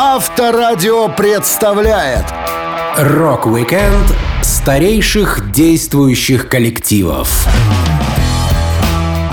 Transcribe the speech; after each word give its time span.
Авторадио 0.00 1.08
представляет 1.08 2.24
Рок-викенд 2.96 4.16
старейших 4.44 5.50
действующих 5.50 6.48
коллективов. 6.48 7.48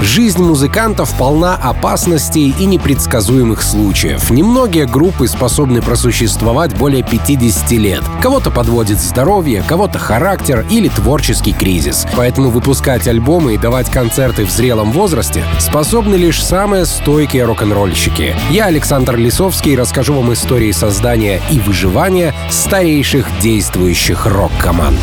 Жизнь 0.06 0.44
музыкантов 0.44 1.18
полна 1.18 1.56
опасностей 1.56 2.54
и 2.60 2.66
непредсказуемых 2.68 3.64
случаев. 3.64 4.30
Немногие 4.30 4.86
группы 4.86 5.28
способны 5.28 5.82
просуществовать 5.82 6.78
более 6.78 7.02
50 7.02 7.72
лет. 7.72 8.04
Кого-то 8.22 8.52
подводит 8.52 9.00
здоровье, 9.00 9.64
кого-то 9.68 9.98
характер 9.98 10.64
или 10.70 10.90
творческий 10.90 11.54
кризис. 11.54 12.06
Поэтому 12.16 12.52
выпускать 12.52 13.08
альбомы 13.08 13.56
и 13.56 13.58
давать 13.58 13.90
концерты 13.90 14.46
в 14.46 14.52
зрелом 14.52 14.92
возрасте 14.92 15.44
способны 15.58 16.16
лишь 16.16 16.42
самые 16.42 16.86
стойкие 16.86 17.46
рок-н-ролльщики. 17.46 18.36
Я, 18.52 18.66
Александр 18.66 19.18
Лисовский, 19.18 19.76
расскажу 19.76 20.14
вам 20.14 20.32
истории 20.34 20.72
создания 20.72 21.42
и 21.50 21.60
выживания 21.60 22.36
старейших 22.52 23.26
действующих 23.42 24.28
рок-команд. 24.28 25.00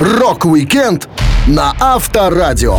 Рок-викенд 0.00 1.08
на 1.46 1.74
Авторадио 1.80 2.78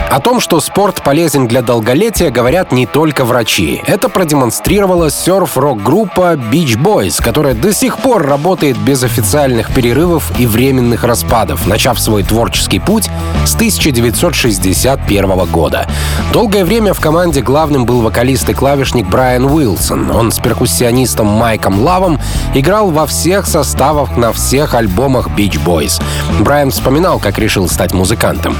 О 0.11 0.19
том, 0.19 0.41
что 0.41 0.59
спорт 0.59 1.01
полезен 1.01 1.47
для 1.47 1.61
долголетия, 1.61 2.31
говорят 2.31 2.73
не 2.73 2.85
только 2.85 3.23
врачи. 3.23 3.81
Это 3.87 4.09
продемонстрировала 4.09 5.09
серф-рок-группа 5.09 6.33
Beach 6.33 6.75
Boys, 6.75 7.23
которая 7.23 7.53
до 7.53 7.71
сих 7.73 7.97
пор 7.97 8.27
работает 8.27 8.77
без 8.77 9.03
официальных 9.03 9.73
перерывов 9.73 10.37
и 10.37 10.45
временных 10.45 11.05
распадов, 11.05 11.65
начав 11.65 11.97
свой 11.97 12.23
творческий 12.23 12.79
путь 12.79 13.09
с 13.45 13.55
1961 13.55 15.45
года. 15.45 15.87
Долгое 16.33 16.65
время 16.65 16.93
в 16.93 16.99
команде 16.99 17.41
главным 17.41 17.85
был 17.85 18.01
вокалист 18.01 18.49
и 18.49 18.53
клавишник 18.53 19.07
Брайан 19.07 19.45
Уилсон. 19.45 20.11
Он 20.11 20.33
с 20.33 20.39
перкуссионистом 20.39 21.27
Майком 21.27 21.79
Лавом 21.79 22.19
играл 22.53 22.91
во 22.91 23.05
всех 23.05 23.47
составах 23.47 24.17
на 24.17 24.33
всех 24.33 24.73
альбомах 24.73 25.29
Beach 25.29 25.57
Boys. 25.65 26.03
Брайан 26.41 26.71
вспоминал, 26.71 27.17
как 27.17 27.39
решил 27.39 27.69
стать 27.69 27.93
музыкантом. 27.93 28.57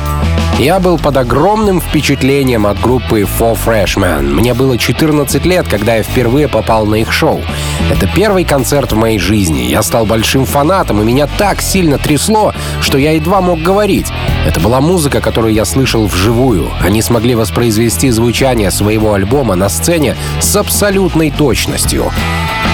Я 0.59 0.79
был 0.79 0.99
под 0.99 1.17
огромным 1.17 1.81
впечатлением 1.81 2.67
от 2.67 2.79
группы 2.79 3.21
Four 3.21 3.57
Freshmen. 3.65 4.21
Мне 4.21 4.53
было 4.53 4.77
14 4.77 5.45
лет, 5.45 5.67
когда 5.67 5.95
я 5.95 6.03
впервые 6.03 6.47
попал 6.47 6.85
на 6.85 6.95
их 6.95 7.11
шоу. 7.11 7.41
Это 7.89 8.07
первый 8.07 8.43
концерт 8.43 8.91
в 8.91 8.95
моей 8.95 9.17
жизни. 9.17 9.61
Я 9.61 9.81
стал 9.81 10.05
большим 10.05 10.45
фанатом, 10.45 11.01
и 11.01 11.05
меня 11.05 11.27
так 11.37 11.61
сильно 11.61 11.97
трясло, 11.97 12.53
что 12.79 12.97
я 12.97 13.13
едва 13.13 13.41
мог 13.41 13.59
говорить. 13.61 14.07
Это 14.45 14.59
была 14.59 14.81
музыка, 14.81 15.21
которую 15.21 15.53
я 15.53 15.65
слышал 15.65 16.07
вживую. 16.07 16.71
Они 16.81 17.01
смогли 17.01 17.35
воспроизвести 17.35 18.09
звучание 18.09 18.71
своего 18.71 19.13
альбома 19.13 19.55
на 19.55 19.69
сцене 19.69 20.15
с 20.39 20.55
абсолютной 20.55 21.29
точностью. 21.29 22.11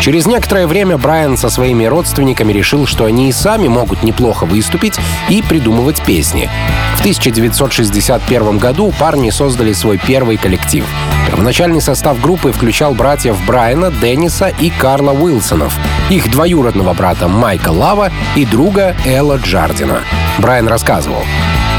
Через 0.01 0.25
некоторое 0.27 0.67
время 0.67 0.97
Брайан 0.97 1.37
со 1.37 1.49
своими 1.49 1.85
родственниками 1.85 2.53
решил, 2.53 2.85
что 2.85 3.05
они 3.05 3.29
и 3.29 3.33
сами 3.33 3.67
могут 3.67 4.03
неплохо 4.03 4.45
выступить 4.45 4.97
и 5.27 5.41
придумывать 5.41 6.01
песни. 6.03 6.49
В 6.95 6.99
1961 7.01 8.57
году 8.59 8.93
парни 8.97 9.29
создали 9.29 9.73
свой 9.73 9.97
первый 9.97 10.37
коллектив. 10.37 10.85
Первоначальный 11.27 11.81
состав 11.81 12.21
группы 12.21 12.53
включал 12.53 12.93
братьев 12.93 13.43
Брайана, 13.45 13.91
Денниса 13.91 14.47
и 14.47 14.69
Карла 14.69 15.11
Уилсонов, 15.11 15.77
их 16.09 16.31
двоюродного 16.31 16.93
брата 16.93 17.27
Майка 17.27 17.69
Лава 17.69 18.11
и 18.35 18.45
друга 18.45 18.95
Элла 19.05 19.35
Джардина. 19.35 19.99
Брайан 20.39 20.67
рассказывал. 20.67 21.23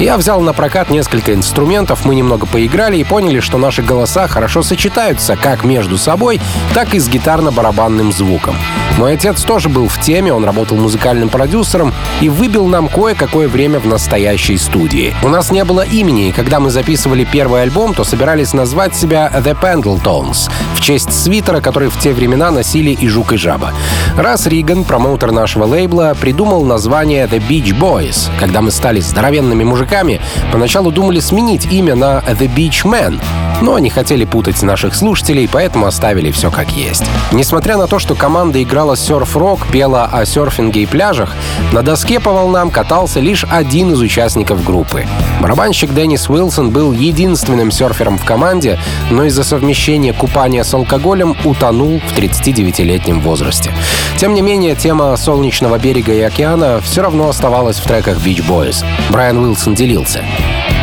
Я 0.00 0.16
взял 0.16 0.40
на 0.40 0.52
прокат 0.52 0.90
несколько 0.90 1.34
инструментов, 1.34 2.04
мы 2.04 2.14
немного 2.14 2.46
поиграли 2.46 2.98
и 2.98 3.04
поняли, 3.04 3.40
что 3.40 3.58
наши 3.58 3.82
голоса 3.82 4.28
хорошо 4.28 4.62
сочетаются 4.62 5.34
как 5.34 5.64
между 5.64 5.98
собой, 5.98 6.40
так 6.72 6.94
и 6.94 7.00
с 7.00 7.08
гитарно-барабанным 7.08 8.12
звуком. 8.12 8.54
Мой 8.96 9.14
отец 9.14 9.42
тоже 9.42 9.68
был 9.68 9.88
в 9.88 10.00
теме, 10.00 10.32
он 10.32 10.44
работал 10.44 10.76
музыкальным 10.76 11.28
продюсером 11.28 11.92
и 12.20 12.28
выбил 12.28 12.66
нам 12.66 12.86
кое-какое 12.88 13.48
время 13.48 13.80
в 13.80 13.86
настоящей 13.88 14.56
студии. 14.56 15.16
У 15.24 15.28
нас 15.28 15.50
не 15.50 15.64
было 15.64 15.80
имени, 15.80 16.28
и 16.28 16.32
когда 16.32 16.60
мы 16.60 16.70
записывали 16.70 17.24
первый 17.24 17.62
альбом, 17.62 17.92
то 17.92 18.04
собирались 18.04 18.54
назвать 18.54 18.94
себя 18.94 19.32
The 19.34 19.60
Pendletons 19.60 20.48
в 20.76 20.80
честь 20.80 21.12
свитера, 21.12 21.60
который 21.60 21.88
в 21.88 21.98
те 21.98 22.12
времена 22.12 22.52
носили 22.52 22.90
и 22.90 23.08
Жук, 23.08 23.32
и 23.32 23.36
Жаба. 23.36 23.72
Раз 24.16 24.46
Риган, 24.46 24.84
промоутер 24.84 25.32
нашего 25.32 25.64
лейбла, 25.64 26.16
придумал 26.20 26.64
название 26.64 27.26
The 27.26 27.42
Beach 27.48 27.76
Boys. 27.76 28.30
Когда 28.38 28.62
мы 28.62 28.70
стали 28.70 29.00
здоровенными 29.00 29.64
мужиками, 29.64 29.87
мужиками, 29.88 30.20
поначалу 30.52 30.90
думали 30.90 31.20
сменить 31.20 31.66
имя 31.72 31.94
на 31.94 32.22
The 32.26 32.52
Beach 32.54 32.84
Man, 32.84 33.20
но 33.62 33.78
не 33.78 33.90
хотели 33.90 34.24
путать 34.24 34.62
наших 34.62 34.94
слушателей, 34.94 35.48
поэтому 35.50 35.86
оставили 35.86 36.30
все 36.30 36.50
как 36.50 36.70
есть. 36.72 37.04
Несмотря 37.32 37.76
на 37.76 37.86
то, 37.86 37.98
что 37.98 38.14
команда 38.14 38.62
играла 38.62 38.96
серф-рок, 38.96 39.66
пела 39.68 40.04
о 40.04 40.24
серфинге 40.26 40.82
и 40.82 40.86
пляжах, 40.86 41.34
на 41.72 41.82
доске 41.82 42.20
по 42.20 42.32
волнам 42.32 42.70
катался 42.70 43.20
лишь 43.20 43.44
один 43.50 43.92
из 43.92 44.00
участников 44.00 44.62
группы. 44.64 45.06
Барабанщик 45.40 45.94
Деннис 45.94 46.28
Уилсон 46.28 46.70
был 46.70 46.92
единственным 46.92 47.70
серфером 47.70 48.18
в 48.18 48.24
команде, 48.24 48.78
но 49.10 49.24
из-за 49.24 49.42
совмещения 49.42 50.12
купания 50.12 50.64
с 50.64 50.74
алкоголем 50.74 51.36
утонул 51.44 52.00
в 52.00 52.18
39-летнем 52.18 53.20
возрасте. 53.20 53.72
Тем 54.18 54.34
не 54.34 54.42
менее, 54.42 54.74
тема 54.74 55.16
солнечного 55.16 55.78
берега 55.78 56.12
и 56.12 56.20
океана 56.20 56.80
все 56.82 57.02
равно 57.02 57.28
оставалась 57.28 57.78
в 57.78 57.84
треках 57.84 58.18
Beach 58.18 58.46
Boys. 58.48 58.84
Брайан 59.10 59.38
Уилсон 59.38 59.74
делился. 59.78 60.24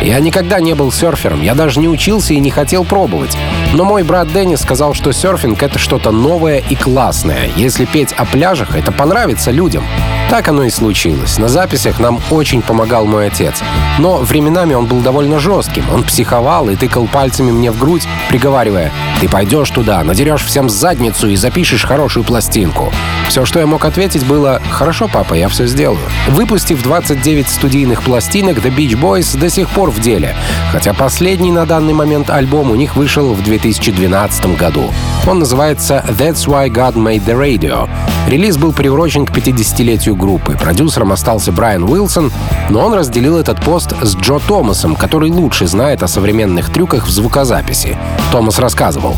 Я 0.02 0.20
никогда 0.20 0.60
не 0.60 0.74
был 0.74 0.92
серфером, 0.92 1.42
я 1.42 1.54
даже 1.54 1.80
не 1.80 1.88
учился 1.88 2.34
и 2.34 2.40
не 2.40 2.50
хотел 2.50 2.84
пробовать. 2.84 3.36
Но 3.72 3.84
мой 3.84 4.02
брат 4.02 4.32
Деннис 4.32 4.60
сказал, 4.60 4.94
что 4.94 5.12
серфинг— 5.12 5.62
это 5.62 5.78
что-то 5.78 6.10
новое 6.10 6.62
и 6.68 6.74
классное. 6.74 7.50
Если 7.56 7.84
петь 7.84 8.12
о 8.12 8.24
пляжах, 8.24 8.76
это 8.76 8.92
понравится 8.92 9.50
людям. 9.50 9.84
Так 10.30 10.48
оно 10.48 10.64
и 10.64 10.70
случилось. 10.70 11.38
На 11.38 11.48
записях 11.48 12.00
нам 12.00 12.20
очень 12.30 12.60
помогал 12.60 13.06
мой 13.06 13.28
отец. 13.28 13.62
Но 13.98 14.18
временами 14.18 14.74
он 14.74 14.86
был 14.86 15.00
довольно 15.00 15.38
жестким. 15.38 15.84
Он 15.92 16.02
психовал 16.02 16.68
и 16.68 16.76
тыкал 16.76 17.06
пальцами 17.06 17.52
мне 17.52 17.70
в 17.70 17.78
грудь, 17.78 18.06
приговаривая, 18.28 18.92
«Ты 19.20 19.28
пойдешь 19.28 19.70
туда, 19.70 20.02
надерешь 20.02 20.44
всем 20.44 20.68
задницу 20.68 21.28
и 21.28 21.36
запишешь 21.36 21.84
хорошую 21.84 22.24
пластинку». 22.24 22.92
Все, 23.28 23.44
что 23.44 23.60
я 23.60 23.66
мог 23.66 23.84
ответить, 23.84 24.24
было 24.26 24.60
«Хорошо, 24.70 25.08
папа, 25.12 25.34
я 25.34 25.48
все 25.48 25.66
сделаю». 25.66 26.00
Выпустив 26.28 26.82
29 26.82 27.48
студийных 27.48 28.02
пластинок, 28.02 28.58
The 28.58 28.74
Beach 28.74 29.00
Boys 29.00 29.38
до 29.38 29.48
сих 29.48 29.68
пор 29.70 29.85
в 29.90 30.00
деле, 30.00 30.34
хотя 30.72 30.92
последний 30.94 31.52
на 31.52 31.66
данный 31.66 31.94
момент 31.94 32.30
альбом 32.30 32.70
у 32.70 32.74
них 32.74 32.96
вышел 32.96 33.32
в 33.34 33.42
2012 33.42 34.56
году. 34.56 34.84
Он 35.26 35.38
называется 35.38 36.04
«That's 36.08 36.46
Why 36.46 36.68
God 36.68 36.94
Made 36.94 37.24
the 37.24 37.38
Radio». 37.38 37.88
Релиз 38.28 38.56
был 38.56 38.72
приурочен 38.72 39.24
к 39.24 39.30
50-летию 39.30 40.16
группы. 40.16 40.56
Продюсером 40.56 41.12
остался 41.12 41.52
Брайан 41.52 41.84
Уилсон, 41.84 42.32
но 42.70 42.84
он 42.84 42.94
разделил 42.94 43.38
этот 43.38 43.60
пост 43.60 43.92
с 44.02 44.16
Джо 44.16 44.38
Томасом, 44.38 44.96
который 44.96 45.30
лучше 45.30 45.66
знает 45.66 46.02
о 46.02 46.08
современных 46.08 46.72
трюках 46.72 47.06
в 47.06 47.10
звукозаписи. 47.10 47.96
Томас 48.32 48.58
рассказывал. 48.58 49.16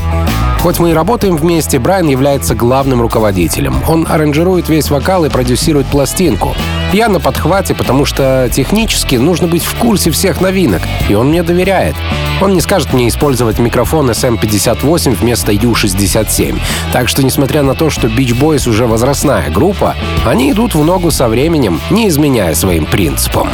Хоть 0.61 0.81
мы 0.81 0.91
и 0.91 0.93
работаем 0.93 1.37
вместе, 1.37 1.79
Брайан 1.79 2.09
является 2.09 2.55
главным 2.55 3.01
руководителем. 3.01 3.77
Он 3.89 4.07
аранжирует 4.09 4.69
весь 4.69 4.91
вокал 4.91 5.25
и 5.25 5.29
продюсирует 5.29 5.87
пластинку. 5.87 6.55
Я 6.93 7.09
на 7.09 7.21
подхвате, 7.21 7.75
потому 7.75 8.05
что 8.05 8.51
технически 8.53 9.17
нужно 9.17 9.47
быть 9.47 9.65
в 9.65 9.77
курсе 9.77 10.11
всех 10.11 10.41
новинок, 10.41 10.83
и 11.09 11.15
он 11.15 11.29
мне 11.29 11.43
доверяет. 11.43 11.95
Он 12.41 12.55
не 12.55 12.61
скажет 12.61 12.93
мне 12.93 13.09
использовать 13.09 13.59
микрофон 13.59 14.11
SM58 14.11 15.15
вместо 15.15 15.53
U67. 15.53 16.59
Так 16.93 17.09
что, 17.09 17.23
несмотря 17.23 17.63
на 17.63 17.75
то, 17.75 17.89
что 17.89 18.09
Beach 18.09 18.39
Boys 18.39 18.69
уже 18.69 18.87
возрастная 18.87 19.51
группа, 19.51 19.95
они 20.27 20.51
идут 20.51 20.75
в 20.75 20.85
ногу 20.85 21.11
со 21.11 21.29
временем, 21.29 21.81
не 21.91 22.09
изменяя 22.09 22.55
своим 22.55 22.87
принципам. 22.87 23.49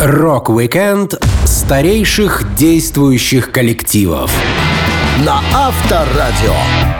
Рок-викенд 0.00 1.14
старейших 1.44 2.54
действующих 2.56 3.52
коллективов 3.52 4.30
на 5.18 5.40
Авторадио. 5.52 6.93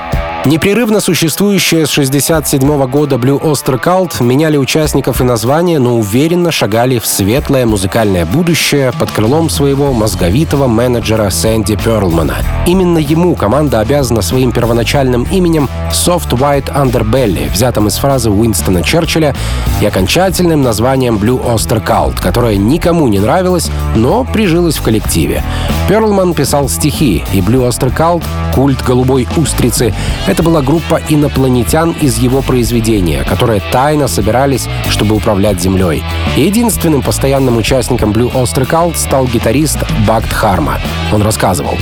Непрерывно 0.47 1.01
существующие 1.01 1.87
с 1.87 1.91
67 1.91 2.87
года 2.87 3.17
Blue 3.17 3.41
Oyster 3.41 3.83
Cult 3.83 4.23
меняли 4.23 4.59
участников 4.59 5.23
и 5.23 5.25
названия, 5.25 5.79
но 5.79 5.97
уверенно 5.97 6.53
шагали 6.53 6.99
в 6.99 7.07
светлое 7.07 7.65
музыкальное 7.65 8.27
будущее 8.27 8.93
под 8.93 9.11
крылом 9.11 9.49
своего 9.49 9.95
мозговитого 9.95 10.67
менеджера 10.67 11.31
Сэнди 11.31 11.77
Перлмана. 11.77 12.37
Именно 12.67 12.99
ему 12.99 13.35
команда 13.37 13.81
обязана 13.81 14.21
своим 14.21 14.53
первоначальным 14.53 15.23
именем 15.33 15.71
Soft 15.93 16.33
White 16.33 16.71
Underbelly, 16.75 17.51
взятым 17.51 17.89
из 17.89 17.97
фразы 17.97 18.29
Уинстона 18.29 18.83
Черчилля, 18.83 19.35
и 19.81 19.87
окончательным 19.87 20.61
названием 20.61 21.17
Blue 21.17 21.43
Oyster 21.43 21.83
Cult, 21.83 22.21
которое 22.21 22.59
никому 22.59 23.09
не 23.09 23.19
нравилось, 23.19 23.71
но 23.97 24.25
прижилось 24.25 24.77
в 24.77 24.83
коллективе. 24.83 25.43
Перлман 25.89 26.35
писал 26.35 26.69
стихи, 26.69 27.25
и 27.33 27.41
Blue 27.41 27.67
Oyster 27.67 27.91
Cult, 27.97 28.25
культ 28.55 28.83
голубой 28.83 29.27
устрицы— 29.39 29.95
Это 30.35 30.43
была 30.43 30.63
группа 30.63 31.01
инопланетян 31.09 31.93
из 32.01 32.19
его 32.19 32.43
произведения, 32.43 33.23
которые 33.23 33.63
тайно 33.71 34.09
собирались, 34.09 34.67
чтобы 34.89 35.15
управлять 35.15 35.61
Землей. 35.61 36.03
Единственным 36.37 37.03
постоянным 37.03 37.57
участником 37.57 38.11
Blue 38.11 38.33
Oyster 38.33 38.69
Cult 38.69 38.97
стал 38.97 39.29
гитарист 39.29 39.79
Бакт 40.09 40.33
Харма. 40.33 40.81
Он 41.13 41.23
рассказывал. 41.23 41.79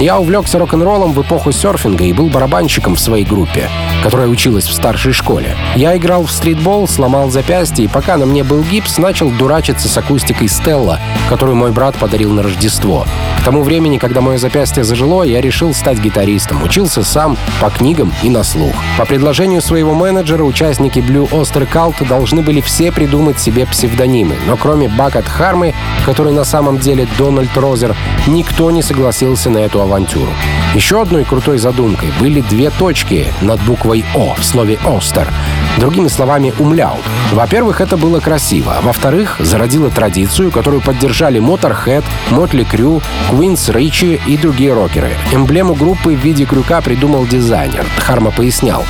Я 0.00 0.18
увлекся 0.18 0.58
рок-н-роллом 0.58 1.12
в 1.12 1.22
эпоху 1.22 1.52
серфинга 1.52 2.02
и 2.02 2.12
был 2.12 2.28
барабанщиком 2.28 2.96
в 2.96 3.00
своей 3.00 3.24
группе, 3.24 3.68
которая 4.02 4.28
училась 4.28 4.66
в 4.66 4.72
старшей 4.72 5.12
школе. 5.12 5.56
Я 5.76 5.96
играл 5.96 6.24
в 6.24 6.30
стритбол, 6.30 6.88
сломал 6.88 7.30
запястье, 7.30 7.84
и 7.84 7.88
пока 7.88 8.16
на 8.16 8.26
мне 8.26 8.42
был 8.44 8.62
гипс, 8.62 8.98
начал 8.98 9.30
дурачиться 9.30 9.88
с 9.88 9.96
акустикой 9.96 10.48
Стелла, 10.48 10.98
которую 11.28 11.56
мой 11.56 11.70
брат 11.70 11.94
подарил 11.96 12.32
на 12.32 12.42
Рождество. 12.42 13.06
К 13.38 13.44
тому 13.44 13.62
времени, 13.62 13.98
когда 13.98 14.20
мое 14.20 14.38
запястье 14.38 14.84
зажило, 14.84 15.22
я 15.22 15.40
решил 15.40 15.74
стать 15.74 15.98
гитаристом. 15.98 16.62
Учился 16.62 17.02
сам, 17.02 17.36
по 17.60 17.70
книгам 17.70 18.12
и 18.22 18.30
на 18.30 18.44
слух. 18.44 18.74
По 18.98 19.04
предложению 19.04 19.60
своего 19.60 19.94
менеджера, 19.94 20.44
участники 20.44 20.98
Blue 21.00 21.28
Oyster 21.30 21.68
Cult 21.70 22.06
должны 22.06 22.42
были 22.42 22.60
все 22.60 22.92
придумать 22.92 23.40
себе 23.40 23.66
псевдонимы. 23.66 24.36
Но 24.46 24.56
кроме 24.56 24.88
Бакат 24.88 25.26
Хармы, 25.26 25.74
который 26.06 26.32
на 26.32 26.44
самом 26.44 26.78
деле 26.78 27.06
Дональд 27.18 27.56
Розер, 27.56 27.96
никто 28.26 28.70
не 28.70 28.82
согласился 28.82 29.50
на 29.50 29.58
эту 29.58 29.80
авантюру. 29.80 30.30
Еще 30.74 31.02
одной 31.02 31.24
крутой 31.24 31.58
задумкой 31.58 32.10
были 32.18 32.40
две 32.40 32.70
точки 32.70 33.26
над 33.42 33.60
буквой 33.62 33.91
«О» 34.14 34.34
в 34.34 34.44
слове 34.44 34.78
«Остер». 34.84 35.28
Другими 35.78 36.08
словами, 36.08 36.52
умляут. 36.58 37.02
Во-первых, 37.32 37.80
это 37.80 37.96
было 37.96 38.20
красиво. 38.20 38.76
Во-вторых, 38.82 39.36
зародило 39.40 39.90
традицию, 39.90 40.50
которую 40.50 40.82
поддержали 40.82 41.40
Motorhead, 41.40 42.04
Мотли 42.30 42.64
Крю, 42.64 43.00
Квинс 43.30 43.68
Ричи 43.68 44.20
и 44.26 44.36
другие 44.36 44.72
рокеры. 44.72 45.10
Эмблему 45.32 45.74
группы 45.74 46.14
в 46.14 46.20
виде 46.20 46.44
крюка 46.44 46.80
придумал 46.80 47.26
дизайнер. 47.26 47.86
Харма 47.98 48.30
пояснял. 48.30 48.84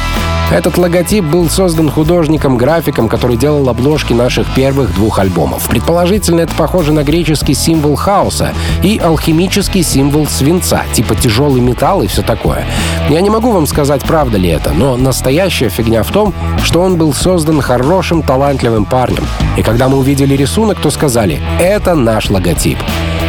Этот 0.52 0.76
логотип 0.76 1.24
был 1.24 1.48
создан 1.48 1.88
художником-графиком, 1.88 3.08
который 3.08 3.38
делал 3.38 3.70
обложки 3.70 4.12
наших 4.12 4.52
первых 4.54 4.94
двух 4.94 5.18
альбомов. 5.18 5.66
Предположительно, 5.66 6.40
это 6.40 6.54
похоже 6.54 6.92
на 6.92 7.04
греческий 7.04 7.54
символ 7.54 7.96
хаоса 7.96 8.52
и 8.82 8.98
алхимический 8.98 9.82
символ 9.82 10.26
свинца, 10.26 10.82
типа 10.92 11.14
тяжелый 11.14 11.62
металл 11.62 12.02
и 12.02 12.06
все 12.06 12.20
такое. 12.20 12.66
Я 13.08 13.22
не 13.22 13.30
могу 13.30 13.50
вам 13.50 13.66
сказать, 13.66 14.02
правда 14.02 14.36
ли 14.36 14.50
это, 14.50 14.72
но 14.72 14.98
настоящая 14.98 15.70
фигня 15.70 16.02
в 16.02 16.10
том, 16.10 16.34
что 16.72 16.80
он 16.80 16.96
был 16.96 17.12
создан 17.12 17.60
хорошим, 17.60 18.22
талантливым 18.22 18.86
парнем. 18.86 19.26
И 19.58 19.62
когда 19.62 19.90
мы 19.90 19.98
увидели 19.98 20.34
рисунок, 20.34 20.80
то 20.80 20.90
сказали 20.90 21.38
«это 21.60 21.94
наш 21.94 22.30
логотип». 22.30 22.78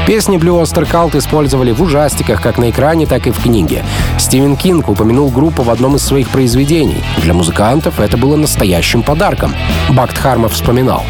Песни 0.06 0.38
Blue 0.38 0.62
Oyster 0.62 0.86
Cult 0.90 1.18
использовали 1.18 1.72
в 1.72 1.82
ужастиках 1.82 2.42
как 2.42 2.58
на 2.58 2.70
экране, 2.70 3.06
так 3.06 3.26
и 3.26 3.32
в 3.32 3.42
книге. 3.42 3.86
Стивен 4.20 4.58
Кинг 4.58 4.90
упомянул 4.90 5.30
группу 5.30 5.64
в 5.64 5.70
одном 5.70 5.96
из 5.96 6.04
своих 6.04 6.28
произведений. 6.28 7.02
Для 7.20 7.34
музыкантов 7.34 8.02
это 8.02 8.18
было 8.18 8.36
настоящим 8.36 9.02
подарком. 9.02 9.56
Бакт 9.90 10.18
Харма 10.18 10.50
вспоминал. 10.50 11.06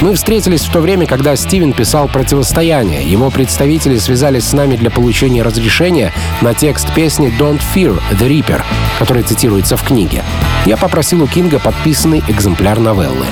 Мы 0.00 0.14
встретились 0.14 0.62
в 0.62 0.72
то 0.72 0.80
время, 0.80 1.06
когда 1.06 1.36
Стивен 1.36 1.74
писал 1.74 2.08
«Противостояние». 2.08 3.02
Его 3.02 3.28
представители 3.30 3.98
связались 3.98 4.44
с 4.44 4.54
нами 4.54 4.76
для 4.76 4.90
получения 4.90 5.42
разрешения 5.42 6.10
на 6.40 6.54
текст 6.54 6.90
песни 6.94 7.30
«Don't 7.38 7.60
Fear 7.74 8.00
the 8.12 8.26
Reaper», 8.26 8.62
который 8.98 9.22
цитируется 9.22 9.76
в 9.76 9.82
книге. 9.82 10.24
Я 10.64 10.78
попросил 10.78 11.22
у 11.22 11.26
Кинга 11.26 11.58
подписанный 11.58 12.22
экземпляр 12.26 12.78
новеллы. 12.78 13.26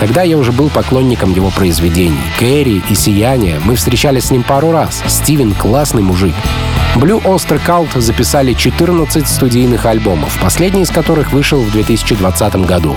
Тогда 0.00 0.22
я 0.22 0.36
уже 0.36 0.52
был 0.52 0.68
поклонником 0.70 1.32
его 1.32 1.50
произведений. 1.50 2.18
Кэрри 2.38 2.82
и 2.88 2.94
«Сияние» 2.94 3.60
мы 3.64 3.76
встречались 3.76 4.26
с 4.26 4.30
ним 4.30 4.42
пару 4.42 4.72
раз. 4.72 5.02
Стивен— 5.06 5.54
классный 5.58 6.02
мужик. 6.02 6.34
Blue 6.96 7.20
Oyster 7.24 7.60
Cult 7.66 8.00
записали 8.00 8.52
14 8.52 9.26
студийных 9.26 9.84
альбомов, 9.84 10.38
последний 10.40 10.82
из 10.82 10.90
которых 10.90 11.32
вышел 11.32 11.58
в 11.58 11.72
2020 11.72 12.66
году. 12.66 12.96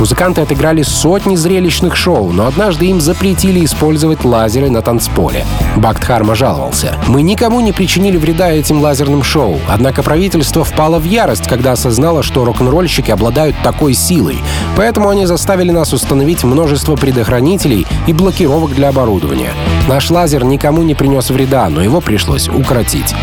Музыканты 0.00 0.40
отыграли 0.40 0.82
сотни 0.82 1.36
зрелищных 1.36 1.94
шоу, 1.94 2.32
но 2.32 2.46
однажды 2.46 2.86
им 2.86 3.00
запретили 3.00 3.64
использовать 3.64 4.24
лазеры 4.24 4.68
на 4.68 4.82
танцполе. 4.82 5.44
Бактхарма 5.76 6.34
жаловался. 6.34 6.96
«Мы 7.06 7.22
никому 7.22 7.60
не 7.60 7.72
причинили 7.72 8.16
вреда 8.16 8.50
этим 8.50 8.80
лазерным 8.80 9.22
шоу, 9.22 9.60
однако 9.68 10.02
правительство 10.02 10.64
впало 10.64 10.98
в 10.98 11.04
ярость, 11.04 11.46
когда 11.46 11.72
осознало, 11.72 12.24
что 12.24 12.44
рок-н-ролльщики 12.44 13.12
обладают 13.12 13.54
такой 13.62 13.94
силой, 13.94 14.38
поэтому 14.76 15.08
они 15.08 15.24
заставили 15.24 15.70
нас 15.70 15.92
установить 15.92 16.35
множество 16.44 16.96
предохранителей 16.96 17.86
и 18.06 18.12
блокировок 18.12 18.74
для 18.74 18.88
оборудования. 18.88 19.52
Наш 19.88 20.10
лазер 20.10 20.44
никому 20.44 20.82
не 20.82 20.94
принес 20.94 21.30
вреда, 21.30 21.68
но 21.68 21.82
его 21.82 22.00
пришлось 22.00 22.48
укротить. 22.48 23.14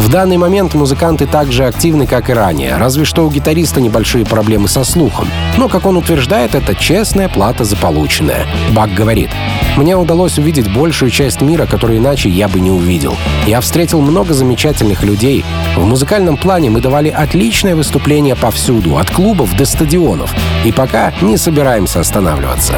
В 0.00 0.08
данный 0.08 0.38
момент 0.38 0.72
музыканты 0.72 1.26
так 1.26 1.52
же 1.52 1.66
активны, 1.66 2.06
как 2.06 2.30
и 2.30 2.32
ранее, 2.32 2.78
разве 2.78 3.04
что 3.04 3.26
у 3.26 3.30
гитариста 3.30 3.82
небольшие 3.82 4.24
проблемы 4.24 4.66
со 4.66 4.82
слухом. 4.82 5.28
Но, 5.58 5.68
как 5.68 5.84
он 5.84 5.98
утверждает, 5.98 6.54
это 6.54 6.74
честная 6.74 7.28
плата 7.28 7.64
за 7.64 7.76
полученное. 7.76 8.46
Бак 8.72 8.94
говорит, 8.94 9.28
«Мне 9.76 9.96
удалось 9.98 10.38
увидеть 10.38 10.72
большую 10.72 11.10
часть 11.10 11.42
мира, 11.42 11.66
которую 11.66 11.98
иначе 11.98 12.30
я 12.30 12.48
бы 12.48 12.60
не 12.60 12.70
увидел. 12.70 13.14
Я 13.46 13.60
встретил 13.60 14.00
много 14.00 14.32
замечательных 14.32 15.04
людей. 15.04 15.44
В 15.76 15.84
музыкальном 15.84 16.38
плане 16.38 16.70
мы 16.70 16.80
давали 16.80 17.10
отличное 17.10 17.76
выступление 17.76 18.36
повсюду, 18.36 18.96
от 18.96 19.10
клубов 19.10 19.54
до 19.54 19.66
стадионов. 19.66 20.34
И 20.64 20.72
пока 20.72 21.12
не 21.20 21.36
собираемся 21.36 22.00
останавливаться». 22.00 22.74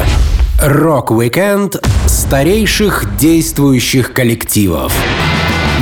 Рок-викенд 0.61 1.77
старейших 2.05 3.15
действующих 3.17 4.13
коллективов 4.13 4.93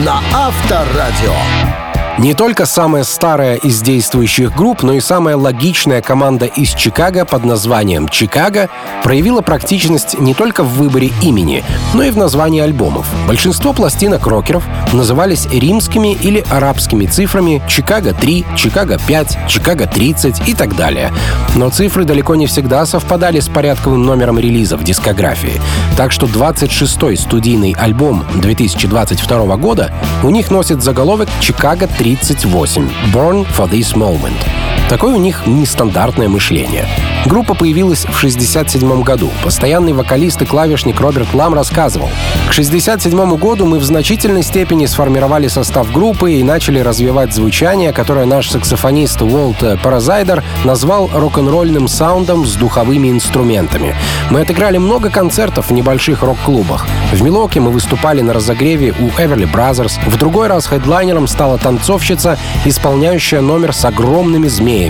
на 0.03 0.19
Авторадио. 0.33 1.90
Не 2.19 2.33
только 2.33 2.65
самая 2.65 3.03
старая 3.03 3.55
из 3.55 3.81
действующих 3.81 4.55
групп, 4.55 4.83
но 4.83 4.93
и 4.93 4.99
самая 4.99 5.37
логичная 5.37 6.01
команда 6.01 6.45
из 6.45 6.69
Чикаго 6.73 7.25
под 7.25 7.45
названием 7.45 8.09
«Чикаго» 8.09 8.69
проявила 9.01 9.41
практичность 9.41 10.19
не 10.19 10.33
только 10.33 10.63
в 10.63 10.73
выборе 10.73 11.11
имени, 11.21 11.63
но 11.93 12.03
и 12.03 12.11
в 12.11 12.17
названии 12.17 12.61
альбомов. 12.61 13.07
Большинство 13.27 13.73
пластинок 13.73 14.27
рокеров 14.27 14.63
назывались 14.93 15.47
римскими 15.51 16.13
или 16.13 16.43
арабскими 16.49 17.05
цифрами 17.05 17.61
«Чикаго-3», 17.67 18.55
«Чикаго-5», 18.55 19.47
«Чикаго-30» 19.47 20.43
и 20.47 20.53
так 20.53 20.75
далее. 20.75 21.11
Но 21.55 21.69
цифры 21.69 22.03
далеко 22.03 22.35
не 22.35 22.45
всегда 22.45 22.85
совпадали 22.85 23.39
с 23.39 23.47
порядковым 23.47 24.03
номером 24.03 24.37
релиза 24.37 24.77
в 24.77 24.83
дискографии. 24.83 25.61
Так 25.97 26.11
что 26.11 26.27
26-й 26.27 27.17
студийный 27.17 27.73
альбом 27.79 28.25
2022 28.35 29.57
года 29.57 29.91
у 30.23 30.29
них 30.29 30.51
носит 30.51 30.83
заголовок 30.83 31.29
«Чикаго-3». 31.39 32.00
38 32.01 33.13
«Born 33.13 33.45
for 33.45 33.67
this 33.67 33.95
moment». 33.95 34.70
Такое 34.91 35.15
у 35.15 35.19
них 35.19 35.47
нестандартное 35.47 36.27
мышление. 36.27 36.85
Группа 37.25 37.53
появилась 37.53 38.01
в 38.01 38.17
1967 38.17 39.03
году. 39.03 39.29
Постоянный 39.41 39.93
вокалист 39.93 40.41
и 40.41 40.45
клавишник 40.45 40.99
Роберт 40.99 41.33
Лам 41.33 41.53
рассказывал. 41.53 42.09
К 42.49 42.51
1967 42.51 43.37
году 43.37 43.65
мы 43.65 43.79
в 43.79 43.85
значительной 43.85 44.43
степени 44.43 44.85
сформировали 44.87 45.47
состав 45.47 45.89
группы 45.93 46.33
и 46.33 46.43
начали 46.43 46.79
развивать 46.79 47.33
звучание, 47.33 47.93
которое 47.93 48.25
наш 48.25 48.49
саксофонист 48.49 49.21
Уолт 49.21 49.63
Паразайдер 49.81 50.43
назвал 50.65 51.09
рок-н-ролльным 51.13 51.87
саундом 51.87 52.45
с 52.45 52.55
духовыми 52.55 53.09
инструментами. 53.09 53.95
Мы 54.29 54.41
отыграли 54.41 54.77
много 54.77 55.09
концертов 55.09 55.69
в 55.69 55.73
небольших 55.73 56.21
рок-клубах. 56.21 56.85
В 57.13 57.21
Милоке 57.23 57.61
мы 57.61 57.71
выступали 57.71 58.19
на 58.19 58.33
разогреве 58.33 58.93
у 58.99 59.07
Эверли 59.17 59.47
Brothers. 59.49 59.93
В 60.05 60.17
другой 60.17 60.47
раз 60.47 60.65
хедлайнером 60.65 61.27
стала 61.27 61.57
танцовщица, 61.57 62.37
исполняющая 62.65 63.39
номер 63.39 63.73
с 63.73 63.85
огромными 63.85 64.49
змеями. 64.49 64.80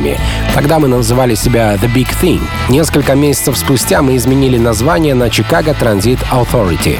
Тогда 0.53 0.79
мы 0.79 0.87
называли 0.87 1.35
себя 1.35 1.75
The 1.75 1.93
Big 1.93 2.07
Thing. 2.21 2.41
Несколько 2.69 3.15
месяцев 3.15 3.57
спустя 3.57 4.01
мы 4.01 4.15
изменили 4.15 4.57
название 4.57 5.15
на 5.15 5.25
Chicago 5.25 5.75
Transit 5.77 6.19
Authority. 6.31 6.97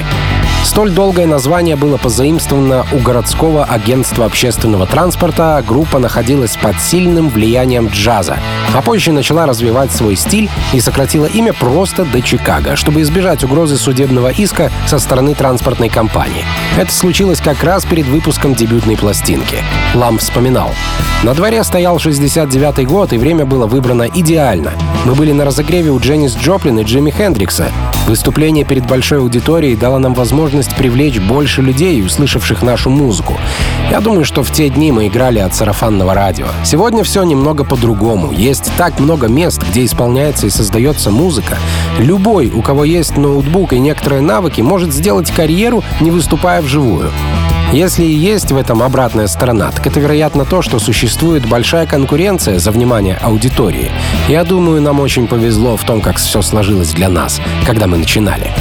Столь 0.64 0.92
долгое 0.92 1.26
название 1.26 1.76
было 1.76 1.96
позаимствовано 1.96 2.86
у 2.92 2.98
городского 2.98 3.64
агентства 3.64 4.24
общественного 4.24 4.86
транспорта. 4.86 5.62
Группа 5.66 5.98
находилась 5.98 6.56
под 6.56 6.80
сильным 6.80 7.28
влиянием 7.28 7.88
джаза, 7.88 8.38
а 8.72 8.80
позже 8.80 9.12
начала 9.12 9.44
развивать 9.44 9.92
свой 9.92 10.16
стиль 10.16 10.48
и 10.72 10.80
сократила 10.80 11.26
имя 11.26 11.52
просто 11.52 12.04
до 12.04 12.22
Чикаго, 12.22 12.76
чтобы 12.76 13.02
избежать 13.02 13.44
угрозы 13.44 13.76
судебного 13.76 14.28
иска 14.28 14.70
со 14.86 14.98
стороны 14.98 15.34
транспортной 15.34 15.88
компании. 15.88 16.44
Это 16.78 16.92
случилось 16.92 17.40
как 17.40 17.62
раз 17.64 17.84
перед 17.84 18.06
выпуском 18.06 18.54
дебютной 18.54 18.96
пластинки. 18.96 19.56
Лам 19.94 20.18
вспоминал. 20.18 20.70
На 21.22 21.34
дворе 21.34 21.62
стоял 21.64 21.98
69 21.98 22.86
год, 22.86 23.12
и 23.12 23.18
время 23.18 23.44
было 23.44 23.66
выбрано 23.66 24.08
идеально. 24.12 24.72
Мы 25.04 25.14
были 25.14 25.32
на 25.32 25.44
разогреве 25.44 25.90
у 25.90 25.98
Дженнис 25.98 26.36
Джоплин 26.36 26.78
и 26.78 26.84
Джимми 26.84 27.10
Хендрикса. 27.10 27.70
Выступление 28.06 28.64
перед 28.64 28.86
большой 28.86 29.18
аудиторией 29.18 29.76
дало 29.76 29.98
нам 29.98 30.14
возможность 30.14 30.51
привлечь 30.76 31.18
больше 31.18 31.62
людей, 31.62 32.04
услышавших 32.04 32.62
нашу 32.62 32.90
музыку. 32.90 33.38
Я 33.90 34.00
думаю, 34.00 34.24
что 34.24 34.42
в 34.42 34.50
те 34.50 34.68
дни 34.68 34.92
мы 34.92 35.08
играли 35.08 35.38
от 35.38 35.54
сарафанного 35.54 36.14
радио. 36.14 36.46
Сегодня 36.64 37.02
все 37.04 37.22
немного 37.22 37.64
по-другому. 37.64 38.32
Есть 38.32 38.70
так 38.76 39.00
много 39.00 39.28
мест, 39.28 39.62
где 39.70 39.84
исполняется 39.84 40.46
и 40.46 40.50
создается 40.50 41.10
музыка. 41.10 41.56
Любой, 41.98 42.50
у 42.50 42.62
кого 42.62 42.84
есть 42.84 43.16
ноутбук 43.16 43.72
и 43.72 43.78
некоторые 43.78 44.20
навыки, 44.20 44.60
может 44.60 44.92
сделать 44.92 45.30
карьеру, 45.30 45.82
не 46.00 46.10
выступая 46.10 46.60
вживую. 46.60 47.10
Если 47.72 48.04
и 48.04 48.12
есть 48.12 48.52
в 48.52 48.56
этом 48.58 48.82
обратная 48.82 49.26
сторона, 49.28 49.70
так 49.70 49.86
это, 49.86 49.98
вероятно, 49.98 50.44
то, 50.44 50.60
что 50.60 50.78
существует 50.78 51.48
большая 51.48 51.86
конкуренция 51.86 52.58
за 52.58 52.70
внимание 52.70 53.16
аудитории. 53.16 53.90
Я 54.28 54.44
думаю, 54.44 54.82
нам 54.82 55.00
очень 55.00 55.26
повезло 55.26 55.78
в 55.78 55.82
том, 55.84 56.02
как 56.02 56.18
все 56.18 56.42
сложилось 56.42 56.92
для 56.92 57.08
нас, 57.08 57.40
когда 57.64 57.86
мы 57.86 57.96
начинали. 57.96 58.52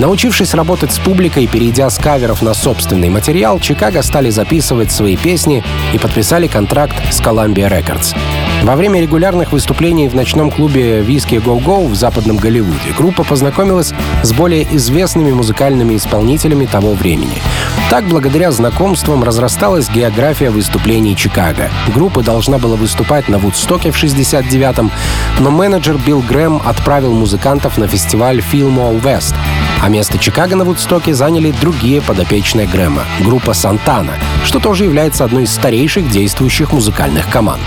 Научившись 0.00 0.54
работать 0.54 0.92
с 0.92 0.98
публикой, 0.98 1.46
перейдя 1.46 1.88
с 1.88 1.98
каверов 1.98 2.42
на 2.42 2.54
собственный 2.54 3.08
материал, 3.08 3.60
Чикаго 3.60 4.02
стали 4.02 4.30
записывать 4.30 4.90
свои 4.90 5.16
песни 5.16 5.62
и 5.92 5.98
подписали 5.98 6.46
контракт 6.46 6.96
с 7.12 7.20
Columbia 7.20 7.70
Records. 7.70 8.16
Во 8.62 8.76
время 8.76 9.00
регулярных 9.00 9.50
выступлений 9.50 10.08
в 10.08 10.14
ночном 10.14 10.48
клубе 10.48 11.00
«Виски 11.00 11.34
Go» 11.34 11.88
в 11.88 11.96
западном 11.96 12.36
Голливуде 12.36 12.92
группа 12.96 13.24
познакомилась 13.24 13.92
с 14.22 14.32
более 14.32 14.62
известными 14.76 15.32
музыкальными 15.32 15.96
исполнителями 15.96 16.66
того 16.66 16.94
времени. 16.94 17.42
Так, 17.90 18.04
благодаря 18.04 18.52
знакомствам 18.52 19.24
разрасталась 19.24 19.90
география 19.90 20.50
выступлений 20.50 21.16
Чикаго. 21.16 21.70
Группа 21.92 22.22
должна 22.22 22.58
была 22.58 22.76
выступать 22.76 23.28
на 23.28 23.38
Вудстоке 23.38 23.90
в 23.90 24.00
69-м, 24.00 24.92
но 25.40 25.50
менеджер 25.50 25.98
Билл 25.98 26.20
Грэм 26.20 26.62
отправил 26.64 27.12
музыкантов 27.12 27.78
на 27.78 27.88
фестиваль 27.88 28.38
Fillmore 28.38 29.02
West, 29.02 29.34
а 29.82 29.88
место 29.88 30.18
Чикаго 30.18 30.54
на 30.54 30.64
Вудстоке 30.64 31.14
заняли 31.14 31.52
другие 31.60 32.00
подопечные 32.00 32.68
Грэма— 32.68 33.02
группа 33.20 33.54
«Сантана», 33.54 34.12
что 34.44 34.60
тоже 34.60 34.84
является 34.84 35.24
одной 35.24 35.44
из 35.44 35.52
старейших 35.52 36.08
действующих 36.08 36.72
музыкальных 36.72 37.28
команд. 37.28 37.62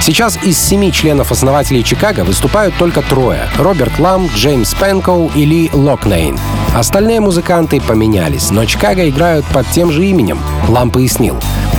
Сейчас 0.00 0.38
из 0.42 0.58
семи 0.58 0.92
членов-основателей 0.92 1.82
Чикаго 1.82 2.20
выступают 2.20 2.74
только 2.76 3.02
трое— 3.02 3.48
Роберт 3.58 3.98
Лам, 3.98 4.28
Джеймс 4.34 4.74
Пенкоу 4.74 5.30
и 5.34 5.44
Ли 5.44 5.70
Локнейн. 5.72 6.38
Остальные 6.74 7.20
музыканты 7.20 7.80
поменялись, 7.80 8.50
но 8.50 8.64
Чикаго 8.66 9.08
играют 9.08 9.44
под 9.46 9.66
тем 9.70 9.90
же 9.90 10.06
именем. 10.06 10.38
Лам 10.68 10.90
пояснил. 10.90 11.36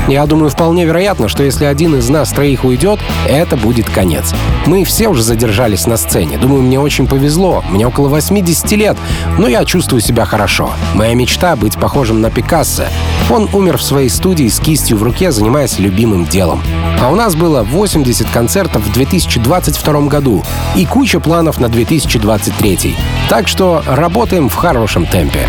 Я 0.08 0.26
думаю, 0.26 0.50
вполне 0.50 0.86
вероятно, 0.86 1.28
что 1.28 1.44
если 1.44 1.66
один 1.66 1.96
из 1.96 2.08
нас 2.10 2.30
троих 2.30 2.64
уйдет, 2.64 3.00
это 3.28 3.58
будет 3.58 3.90
конец. 3.90 4.34
Мы 4.66 4.86
все 4.86 5.10
уже 5.10 5.22
задержались 5.22 5.86
на 5.86 5.98
сцене. 5.98 6.38
Думаю, 6.38 6.62
мне 6.62 6.80
очень 6.80 7.08
повезло. 7.08 7.64
Мне 7.70 7.86
около 7.86 8.08
80 8.08 8.72
лет, 8.72 8.98
но 9.38 9.48
я 9.48 9.66
чувствую 9.66 10.02
себя 10.02 10.24
хорошо. 10.26 10.70
Моя 10.94 11.14
мечта— 11.14 11.56
быть 11.58 11.78
похожим 11.78 12.22
на 12.22 12.32
Пикассо. 12.32 12.86
Он 13.30 13.50
умер 13.52 13.78
в 13.78 13.84
своей 13.84 14.10
студии 14.10 14.48
с 14.48 14.60
кистью 14.60 14.98
в 14.98 15.04
руке, 15.04 15.32
занимаясь 15.32 15.78
любимым 15.78 16.26
делом. 16.26 16.62
А 17.02 17.10
у 17.12 17.16
нас 17.16 17.36
было 17.36 17.64
80 17.64 18.30
концертов 18.30 18.84
в 18.84 18.94
2022 18.94 20.02
году 20.08 20.44
и 20.76 20.86
куча 20.86 21.20
планов 21.20 21.60
на 21.60 21.68
2023. 21.68 22.96
Так 23.30 23.48
что 23.48 23.84
работаем 23.86 24.48
в 24.48 24.56
хорошем 24.56 25.06
темпе. 25.06 25.48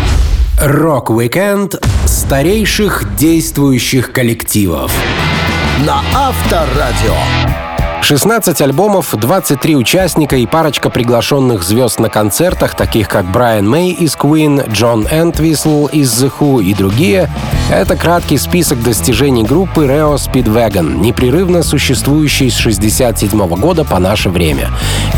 Рок-викенд 0.61 1.75
старейших 2.05 3.15
действующих 3.15 4.11
коллективов. 4.11 4.91
На 5.85 6.01
Авторадио. 6.13 7.15
16 8.01 8.61
альбомов, 8.61 9.13
23 9.13 9.75
участника 9.75 10.35
и 10.37 10.45
парочка 10.45 10.89
приглашенных 10.89 11.63
звезд 11.63 11.99
на 11.99 12.09
концертах, 12.09 12.75
таких 12.75 13.07
как 13.07 13.25
Брайан 13.25 13.69
Мэй 13.69 13.91
из 13.91 14.15
Queen, 14.15 14.71
Джон 14.71 15.07
Энтвисл 15.11 15.87
из 15.87 16.11
The 16.11 16.31
Who 16.39 16.63
и 16.63 16.73
другие— 16.73 17.29
это 17.71 17.95
краткий 17.95 18.37
список 18.37 18.81
достижений 18.81 19.43
группы 19.43 19.85
REO 19.85 20.15
Speedwagon, 20.15 20.99
непрерывно 20.99 21.61
существующей 21.61 22.49
с 22.49 22.55
67 22.55 23.47
года 23.57 23.83
по 23.83 23.99
наше 23.99 24.29
время. 24.29 24.69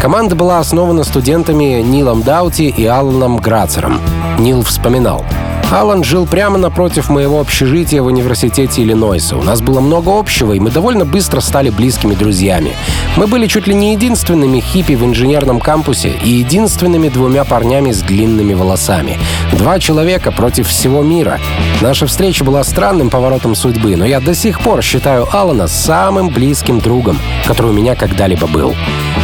Команда 0.01 0.35
была 0.35 0.59
основана 0.59 1.03
студентами 1.03 1.81
Нилом 1.81 2.23
Даути 2.23 2.63
и 2.63 2.85
Алланом 2.85 3.38
Грацером. 3.38 4.01
Нил 4.39 4.63
вспоминал— 4.63 5.23
Алан 5.71 6.03
жил 6.03 6.25
прямо 6.27 6.57
напротив 6.57 7.07
моего 7.09 7.39
общежития 7.39 8.01
в 8.01 8.07
университете 8.07 8.83
Иллинойса. 8.83 9.38
У 9.38 9.41
нас 9.41 9.61
было 9.61 9.79
много 9.79 10.19
общего, 10.19 10.51
и 10.51 10.59
мы 10.59 10.69
довольно 10.69 11.05
быстро 11.05 11.39
стали 11.39 11.69
близкими 11.69 12.13
друзьями. 12.13 12.70
Мы 13.17 13.27
были 13.27 13.47
чуть 13.47 13.67
ли 13.67 13.73
не 13.73 13.93
единственными 13.93 14.59
хиппи 14.59 14.93
в 14.93 15.03
инженерном 15.03 15.59
кампусе 15.59 16.17
и 16.23 16.29
единственными 16.29 17.09
двумя 17.09 17.43
парнями 17.43 17.91
с 17.91 18.01
длинными 18.01 18.53
волосами. 18.53 19.19
Два 19.53 19.79
человека 19.79 20.31
против 20.31 20.67
всего 20.67 21.01
мира. 21.01 21.39
Наша 21.81 22.07
встреча 22.07 22.43
была 22.43 22.63
странным 22.63 23.09
поворотом 23.09 23.55
судьбы, 23.55 23.95
но 23.95 24.05
я 24.05 24.19
до 24.19 24.33
сих 24.33 24.61
пор 24.61 24.81
считаю 24.81 25.27
Алана 25.35 25.67
самым 25.67 26.29
близким 26.29 26.79
другом, 26.79 27.19
который 27.45 27.71
у 27.71 27.73
меня 27.73 27.95
когда-либо 27.95 28.47
был. 28.47 28.75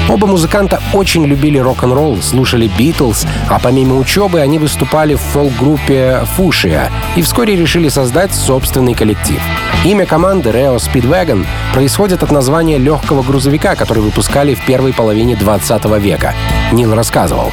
Оба 0.09 0.25
музыканта 0.25 0.81
очень 0.93 1.25
любили 1.25 1.57
рок-н-ролл, 1.57 2.21
слушали 2.21 2.69
Битлз, 2.77 3.25
а 3.49 3.59
помимо 3.59 3.97
учебы 3.97 4.39
они 4.39 4.57
выступали 4.57 5.15
в 5.15 5.19
фолк-группе 5.19 6.21
Фушия 6.35 6.91
и 7.15 7.21
вскоре 7.21 7.55
решили 7.57 7.89
создать 7.89 8.33
собственный 8.33 8.93
коллектив. 8.93 9.41
Имя 9.83 10.05
команды 10.05 10.49
Reo 10.49 10.77
Speedwagon 10.77 11.45
происходит 11.73 12.23
от 12.23 12.31
названия 12.31 12.77
легкого 12.77 13.21
грузовика, 13.21 13.36
который 13.75 14.03
выпускали 14.03 14.53
в 14.53 14.65
первой 14.65 14.93
половине 14.93 15.35
20 15.35 15.85
века. 15.99 16.33
Нил 16.71 16.93
рассказывал. 16.93 17.51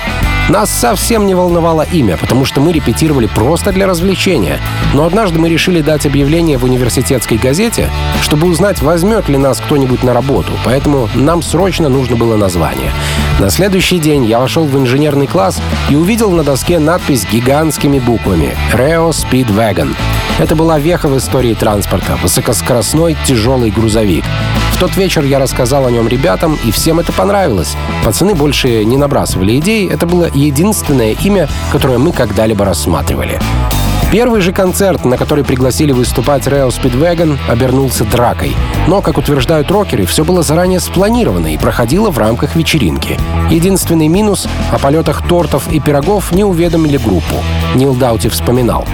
Нас 0.48 0.70
совсем 0.70 1.26
не 1.26 1.34
волновало 1.34 1.86
имя, 1.90 2.18
потому 2.18 2.44
что 2.44 2.60
мы 2.60 2.72
репетировали 2.72 3.26
просто 3.26 3.72
для 3.72 3.86
развлечения. 3.86 4.60
Но 4.92 5.04
однажды 5.04 5.38
мы 5.38 5.48
решили 5.48 5.80
дать 5.80 6.04
объявление 6.04 6.58
в 6.58 6.64
университетской 6.64 7.38
газете, 7.38 7.90
чтобы 8.20 8.48
узнать, 8.48 8.82
возьмет 8.82 9.28
ли 9.30 9.38
нас 9.38 9.58
кто-нибудь 9.60 10.02
на 10.02 10.12
работу, 10.12 10.52
поэтому 10.64 11.08
нам 11.14 11.42
срочно 11.42 11.88
нужно 11.88 12.16
было 12.16 12.36
название. 12.36 12.92
На 13.38 13.48
следующий 13.48 13.98
день 13.98 14.26
я 14.26 14.38
вошел 14.38 14.64
в 14.66 14.78
инженерный 14.78 15.26
класс 15.26 15.62
и 15.88 15.96
увидел 15.96 16.30
на 16.30 16.44
доске 16.44 16.78
надпись 16.78 17.26
гигантскими 17.30 17.98
буквами 17.98 18.54
«Reo 18.72 19.10
Speedwagon». 19.10 19.94
Это 20.36 20.56
была 20.56 20.80
веха 20.80 21.08
в 21.08 21.16
истории 21.16 21.54
транспорта, 21.54 22.16
высокоскоростной 22.20 23.16
тяжелый 23.24 23.70
грузовик. 23.70 24.24
В 24.72 24.80
тот 24.80 24.96
вечер 24.96 25.22
я 25.22 25.38
рассказал 25.38 25.86
о 25.86 25.90
нем 25.92 26.08
ребятам, 26.08 26.58
и 26.64 26.72
всем 26.72 26.98
это 26.98 27.12
понравилось. 27.12 27.76
Пацаны 28.04 28.34
больше 28.34 28.84
не 28.84 28.96
набрасывали 28.96 29.56
идей, 29.58 29.88
это 29.88 30.06
было 30.06 30.28
единственное 30.34 31.12
имя, 31.12 31.48
которое 31.70 31.98
мы 31.98 32.10
когда-либо 32.10 32.64
рассматривали. 32.64 33.38
Первый 34.10 34.40
же 34.40 34.52
концерт, 34.52 35.04
на 35.04 35.16
который 35.16 35.44
пригласили 35.44 35.92
выступать 35.92 36.46
Rail 36.48 36.68
Speedwagon, 36.68 37.38
обернулся 37.48 38.04
дракой. 38.04 38.56
Но, 38.88 39.02
как 39.02 39.18
утверждают 39.18 39.70
рокеры, 39.70 40.04
все 40.04 40.24
было 40.24 40.42
заранее 40.42 40.80
спланировано 40.80 41.54
и 41.54 41.58
проходило 41.58 42.10
в 42.10 42.18
рамках 42.18 42.56
вечеринки. 42.56 43.18
Единственный 43.50 44.08
минус— 44.08 44.48
о 44.72 44.78
полетах 44.78 45.26
тортов 45.26 45.70
и 45.72 45.78
пирогов 45.78 46.32
не 46.32 46.44
уведомили 46.44 46.96
группу. 46.96 47.36
Нил 47.76 47.94
Даути 47.94 48.28
вспоминал. 48.28 48.84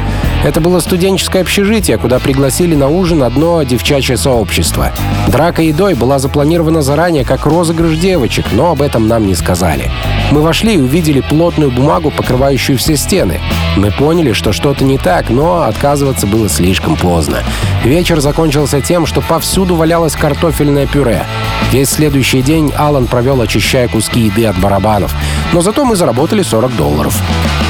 Это 0.44 0.60
было 0.60 0.80
студенческое 0.80 1.42
общежитие, 1.42 1.98
куда 1.98 2.18
пригласили 2.18 2.74
на 2.74 2.88
ужин 2.88 3.22
одно 3.22 3.62
девчачье 3.62 4.16
сообщество. 4.16 4.90
Драка 5.28 5.60
едой 5.60 5.94
была 5.94 6.18
запланирована 6.18 6.80
заранее 6.80 7.24
как 7.24 7.44
розыгрыш 7.44 7.98
девочек, 7.98 8.46
но 8.52 8.70
об 8.70 8.80
этом 8.80 9.06
нам 9.06 9.26
не 9.26 9.34
сказали. 9.34 9.90
Мы 10.30 10.40
вошли 10.40 10.74
и 10.74 10.78
увидели 10.78 11.20
плотную 11.20 11.70
бумагу, 11.70 12.10
покрывающую 12.10 12.78
все 12.78 12.96
стены. 12.96 13.40
Мы 13.76 13.90
поняли, 13.90 14.32
что 14.32 14.52
что-то 14.52 14.84
не 14.84 14.96
так, 14.96 15.28
но 15.28 15.62
отказываться 15.62 16.26
было 16.26 16.48
слишком 16.48 16.96
поздно. 16.96 17.42
Вечер 17.84 18.20
закончился 18.20 18.80
тем, 18.80 19.06
что 19.06 19.20
повсюду 19.20 19.74
валялось 19.74 20.14
картофельное 20.16 20.86
пюре. 20.86 21.24
Весь 21.70 21.90
следующий 21.90 22.42
день 22.42 22.72
Алан 22.76 23.06
провел, 23.06 23.40
очищая 23.42 23.88
куски 23.88 24.20
еды 24.20 24.46
от 24.46 24.58
барабанов. 24.58 25.14
Но 25.52 25.60
зато 25.60 25.84
мы 25.84 25.96
заработали 25.96 26.42
40 26.42 26.76
долларов. 26.76 27.14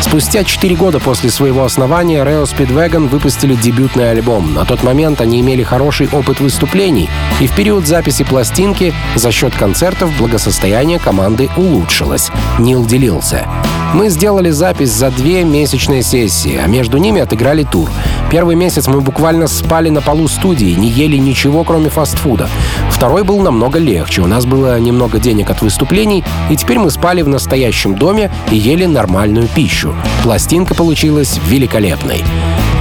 Спустя 0.00 0.44
4 0.44 0.74
года 0.76 0.98
после 0.98 1.30
своего 1.30 1.64
основания 1.64 2.24
Reo 2.24 2.44
Speedwagon 2.44 3.08
выпустили 3.08 3.54
дебютный 3.54 4.10
альбом. 4.10 4.54
На 4.54 4.64
тот 4.64 4.82
момент 4.82 5.20
они 5.20 5.40
имели 5.40 5.62
хороший 5.62 6.08
опыт 6.10 6.40
выступлений, 6.40 7.08
и 7.40 7.46
в 7.46 7.54
период 7.54 7.86
записи 7.86 8.24
пластинки 8.24 8.92
за 9.14 9.30
счет 9.30 9.54
концертов 9.54 10.10
благосостояние 10.18 10.98
команды 10.98 11.48
улучшилось. 11.56 12.30
Нил 12.58 12.84
делился. 12.86 13.46
Мы 13.94 14.08
сделали 14.08 14.50
запись 14.50 14.90
за 14.90 15.10
две 15.10 15.44
месячные 15.44 16.02
сессии, 16.02 16.60
а 16.62 16.66
между 16.66 16.96
ними 16.98 17.20
отыграли 17.20 17.64
тур. 17.64 17.90
Первый 18.30 18.54
месяц 18.54 18.86
мы 18.86 19.00
буквально 19.00 19.48
спали 19.48 19.88
на 19.88 20.00
полу 20.00 20.28
студии, 20.28 20.76
не 20.76 20.88
ели 20.88 21.16
ничего, 21.16 21.64
кроме 21.64 21.88
фастфуда. 21.90 22.48
Второй 22.88 23.24
был 23.24 23.40
намного 23.40 23.80
легче. 23.80 24.22
У 24.22 24.26
нас 24.28 24.46
было 24.46 24.78
немного 24.78 25.18
денег 25.18 25.50
от 25.50 25.62
выступлений, 25.62 26.22
и 26.48 26.56
теперь 26.56 26.78
мы 26.78 26.90
спали 26.90 27.22
в 27.22 27.28
настоящем 27.28 27.96
доме 27.96 28.30
и 28.52 28.56
ели 28.56 28.86
нормальную 28.86 29.48
пищу. 29.48 29.96
Пластинка 30.22 30.76
получилась 30.76 31.40
великолепной. 31.48 32.22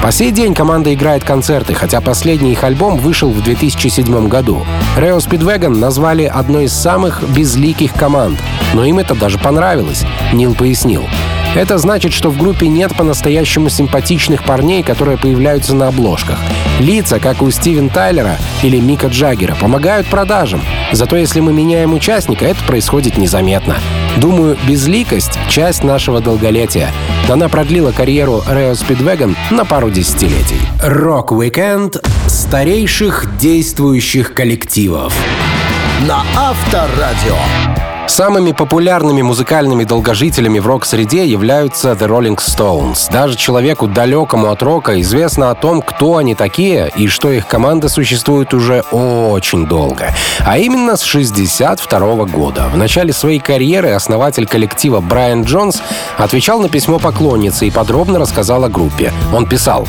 По 0.04 0.12
сей 0.12 0.30
день 0.32 0.54
команда 0.54 0.94
играет 0.94 1.24
концерты, 1.24 1.74
хотя 1.74 2.00
последний 2.00 2.52
их 2.52 2.64
альбом 2.64 2.98
вышел 2.98 3.32
в 3.32 3.44
2007 3.44 4.28
году. 4.28 4.66
Reo 4.98 5.18
Speedwagon 5.18 5.78
назвали 5.78 6.24
одной 6.24 6.66
из 6.66 6.74
самых 6.74 7.24
безликих 7.28 7.94
команд, 7.94 8.38
но 8.76 8.86
им 8.86 9.00
это 9.00 9.16
даже 9.16 9.40
понравилось, 9.40 10.06
Нил 10.32 10.54
пояснил. 10.54 11.04
Это 11.56 11.78
значит, 11.78 12.14
что 12.14 12.30
в 12.30 12.38
группе 12.38 12.68
нет 12.68 12.96
по-настоящему 12.96 13.70
симпатичных 13.70 14.44
парней, 14.44 14.84
которые 14.84 15.18
появляются 15.18 15.76
на 15.76 15.88
обложках. 15.88 16.38
Лица, 16.80 17.20
как 17.20 17.42
у 17.42 17.50
Стивен 17.50 17.90
Тайлера 17.90 18.38
или 18.62 18.80
Мика 18.80 19.08
Джаггера, 19.08 19.56
помогают 19.56 20.08
продажам. 20.08 20.62
Зато 20.92 21.18
если 21.18 21.40
мы 21.40 21.52
меняем 21.52 21.94
участника, 21.94 22.46
это 22.46 22.64
происходит 22.64 23.18
незаметно. 23.18 23.78
Думаю, 24.18 24.58
безликость— 24.68 25.40
часть 25.50 25.84
нашего 25.84 26.22
долголетия. 26.22 26.92
Она 27.28 27.50
продлила 27.50 27.92
карьеру 27.92 28.44
REO 28.48 28.74
Speedwagon 28.74 29.36
на 29.50 29.66
пару 29.66 29.90
десятилетий. 29.90 30.62
Рок-викенд 30.84 31.98
старейших 32.28 33.38
действующих 33.38 34.34
коллективов. 34.34 35.14
На 36.08 36.24
Авторадио. 36.36 37.79
Самыми 38.10 38.54
популярными 38.54 39.22
музыкальными 39.22 39.84
долгожителями 39.84 40.58
в 40.58 40.66
рок-среде 40.66 41.28
являются 41.28 41.92
The 41.92 42.08
Rolling 42.08 42.38
Stones. 42.38 43.10
Даже 43.12 43.38
человеку 43.38 43.88
далекому 43.88 44.50
от 44.50 44.64
рока 44.64 45.00
известно 45.00 45.52
о 45.52 45.56
том, 45.56 45.84
кто 45.84 46.18
они 46.18 46.34
такие 46.34 46.92
и 46.98 47.08
что 47.08 47.32
их 47.32 47.46
команда 47.46 47.88
существует 47.88 48.52
уже 48.56 48.82
очень 48.92 49.68
долго. 49.68 50.12
А 50.44 50.58
именно 50.58 50.98
с 50.98 51.04
62 51.04 52.26
года. 52.26 52.68
В 52.74 52.78
начале 52.78 53.14
своей 53.14 53.40
карьеры 53.40 53.92
основатель 53.92 54.48
коллектива 54.48 55.02
Брайан 55.02 55.44
Джонс 55.44 55.80
отвечал 56.18 56.60
на 56.60 56.68
письмо 56.68 56.98
поклонницы 56.98 57.68
и 57.68 57.72
подробно 57.72 58.18
рассказал 58.18 58.64
о 58.64 58.70
группе. 58.70 59.14
Он 59.32 59.46
писал 59.46 59.88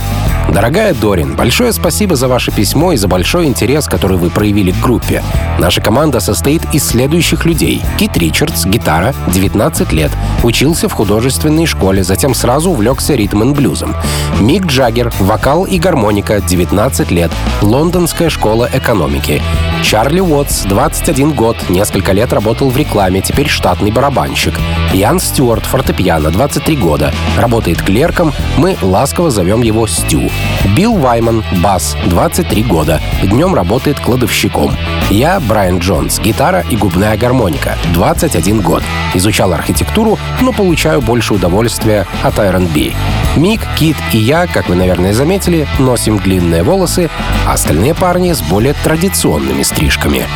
Дорогая 0.52 0.95
Дорин, 0.95 1.37
большое 1.37 1.73
спасибо 1.73 2.16
за 2.16 2.26
ваше 2.26 2.50
письмо 2.50 2.92
и 2.92 2.97
за 2.97 3.07
большой 3.07 3.47
интерес, 3.47 3.87
который 3.87 4.16
вы 4.16 4.30
проявили 4.30 4.73
к 4.73 4.80
группе. 4.80 5.23
Наша 5.61 5.80
команда 5.80 6.19
состоит 6.19 6.62
из 6.75 6.85
следующих 6.85 7.45
людей. 7.45 7.83
Кит 7.99 8.16
Ричардс, 8.16 8.64
гитара, 8.64 9.14
19 9.28 9.92
лет. 9.92 10.11
Учился 10.42 10.88
в 10.88 10.92
художественной 10.92 11.66
школе, 11.66 12.02
затем 12.02 12.35
сразу 12.35 12.71
увлекся 12.71 13.14
ритм 13.14 13.45
и 13.45 13.54
блюзом. 13.54 13.95
Мик 14.40 14.66
Джаггер, 14.66 15.12
вокал 15.21 15.66
и 15.66 15.78
гармоника, 15.78 16.40
19 16.40 17.12
лет. 17.12 17.30
Лондонская 17.62 18.28
школа 18.28 18.69
экономики. 18.73 19.40
Чарли 19.85 20.21
Уотс, 20.21 20.64
21 20.64 21.33
год, 21.33 21.57
несколько 21.69 22.12
лет 22.12 22.33
работал 22.33 22.71
в 22.71 22.76
рекламе, 22.76 23.23
теперь 23.23 23.49
штатный 23.49 23.92
барабанщик. 23.92 24.54
Ян 24.92 25.21
Стюарт, 25.21 25.64
фортепиано, 25.64 26.30
23 26.30 26.76
года, 26.76 27.12
работает 27.38 27.80
клерком, 27.80 28.33
мы 28.57 28.76
ласково 28.83 29.30
зовем 29.30 29.62
его 29.62 29.87
Стю. 29.87 30.30
Билл 30.76 30.97
Вайман, 30.97 31.44
бас, 31.62 31.97
23 32.06 32.62
года, 32.64 33.00
днем 33.23 33.54
работает 33.54 33.99
кладовщиком. 33.99 34.76
Я 35.11 35.40
Брайан 35.40 35.78
Джонс, 35.78 36.18
гитара 36.20 36.64
и 36.70 36.76
губная 36.76 37.16
гармоника, 37.16 37.76
21 37.94 38.61
год. 38.61 38.82
Изучал 39.14 39.52
архитектуру, 39.52 40.18
но 40.40 40.52
получаю 40.52 41.00
больше 41.00 41.35
удовольствия 41.35 42.06
от 42.23 42.38
R&B. 42.38 42.92
Мик, 43.37 43.62
Кит 43.78 43.97
и 44.12 44.18
я, 44.18 44.47
как 44.47 44.68
вы, 44.68 44.75
наверное, 44.75 45.12
заметили, 45.12 45.66
носим 45.78 46.18
длинные 46.18 46.62
волосы, 46.62 47.11
а 47.47 47.52
остальные 47.52 47.94
парни 47.94 48.32
с 48.32 48.42
более 48.42 48.75
традиционными 48.75 49.62
стрижками. 49.62 50.26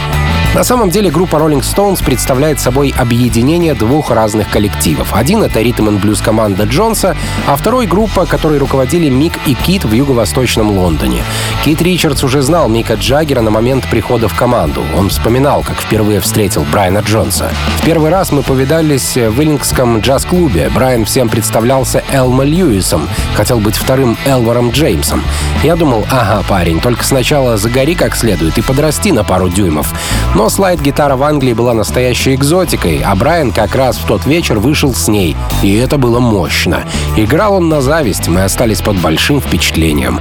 На 0.54 0.62
самом 0.62 0.88
деле 0.88 1.10
группа 1.10 1.34
Rolling 1.34 1.62
Stones 1.62 2.04
представляет 2.04 2.60
собой 2.60 2.94
объединение 2.96 3.74
двух 3.74 4.12
разных 4.12 4.48
коллективов. 4.50 5.12
Один— 5.12 5.42
это 5.44 5.60
ритм 5.60 5.88
и 5.88 5.98
блюз 5.98 6.20
команда 6.20 6.62
Джонса, 6.62 7.16
а 7.48 7.56
второй— 7.56 7.86
группа, 7.88 8.24
которой 8.24 8.58
руководили 8.58 9.08
Мик 9.08 9.32
и 9.46 9.54
Кит 9.54 9.84
в 9.84 9.92
юго-восточном 9.92 10.70
Лондоне. 10.70 11.24
Кит 11.64 11.82
Ричардс 11.82 12.22
уже 12.22 12.40
знал 12.40 12.68
Мика 12.68 12.94
Джаггера 12.94 13.40
на 13.40 13.50
момент 13.50 13.84
прихода 13.90 14.28
в 14.28 14.34
команду. 14.34 14.84
Он 14.96 15.08
вспоминал, 15.08 15.64
как 15.64 15.76
впервые 15.80 16.20
встретил 16.20 16.64
Брайана 16.70 17.00
Джонса. 17.00 17.50
В 17.78 17.84
первый 17.84 18.12
раз 18.12 18.30
мы 18.30 18.44
повидались 18.44 19.16
в 19.16 19.42
Иллингском 19.42 19.98
джаз-клубе. 19.98 20.70
Брайан 20.72 21.04
всем 21.04 21.28
представлялся 21.28 22.04
Элма 22.12 22.44
Льюисом, 22.44 23.08
хотел 23.34 23.58
быть 23.58 23.74
вторым 23.76 24.16
Элваром 24.24 24.70
Джеймсом. 24.70 25.24
Я 25.64 25.74
думал, 25.74 26.06
ага, 26.12 26.44
парень, 26.48 26.80
только 26.80 27.02
сначала 27.02 27.56
загори 27.56 27.96
как 27.96 28.14
следует 28.14 28.56
и 28.56 28.62
подрасти 28.62 29.10
на 29.10 29.24
пару 29.24 29.48
дюймов. 29.48 29.92
Но 30.36 30.43
но 30.44 30.50
слайд-гитара 30.50 31.16
в 31.16 31.22
Англии 31.22 31.54
была 31.54 31.72
настоящей 31.72 32.34
экзотикой, 32.34 33.00
а 33.02 33.16
Брайан 33.16 33.50
как 33.50 33.74
раз 33.74 33.96
в 33.96 34.04
тот 34.06 34.26
вечер 34.26 34.58
вышел 34.58 34.92
с 34.92 35.08
ней, 35.08 35.34
и 35.62 35.74
это 35.76 35.96
было 35.96 36.20
мощно. 36.20 36.84
Играл 37.16 37.54
он 37.54 37.70
на 37.70 37.80
зависть, 37.80 38.28
мы 38.28 38.44
остались 38.44 38.82
под 38.82 38.98
большим 38.98 39.40
впечатлением. 39.40 40.20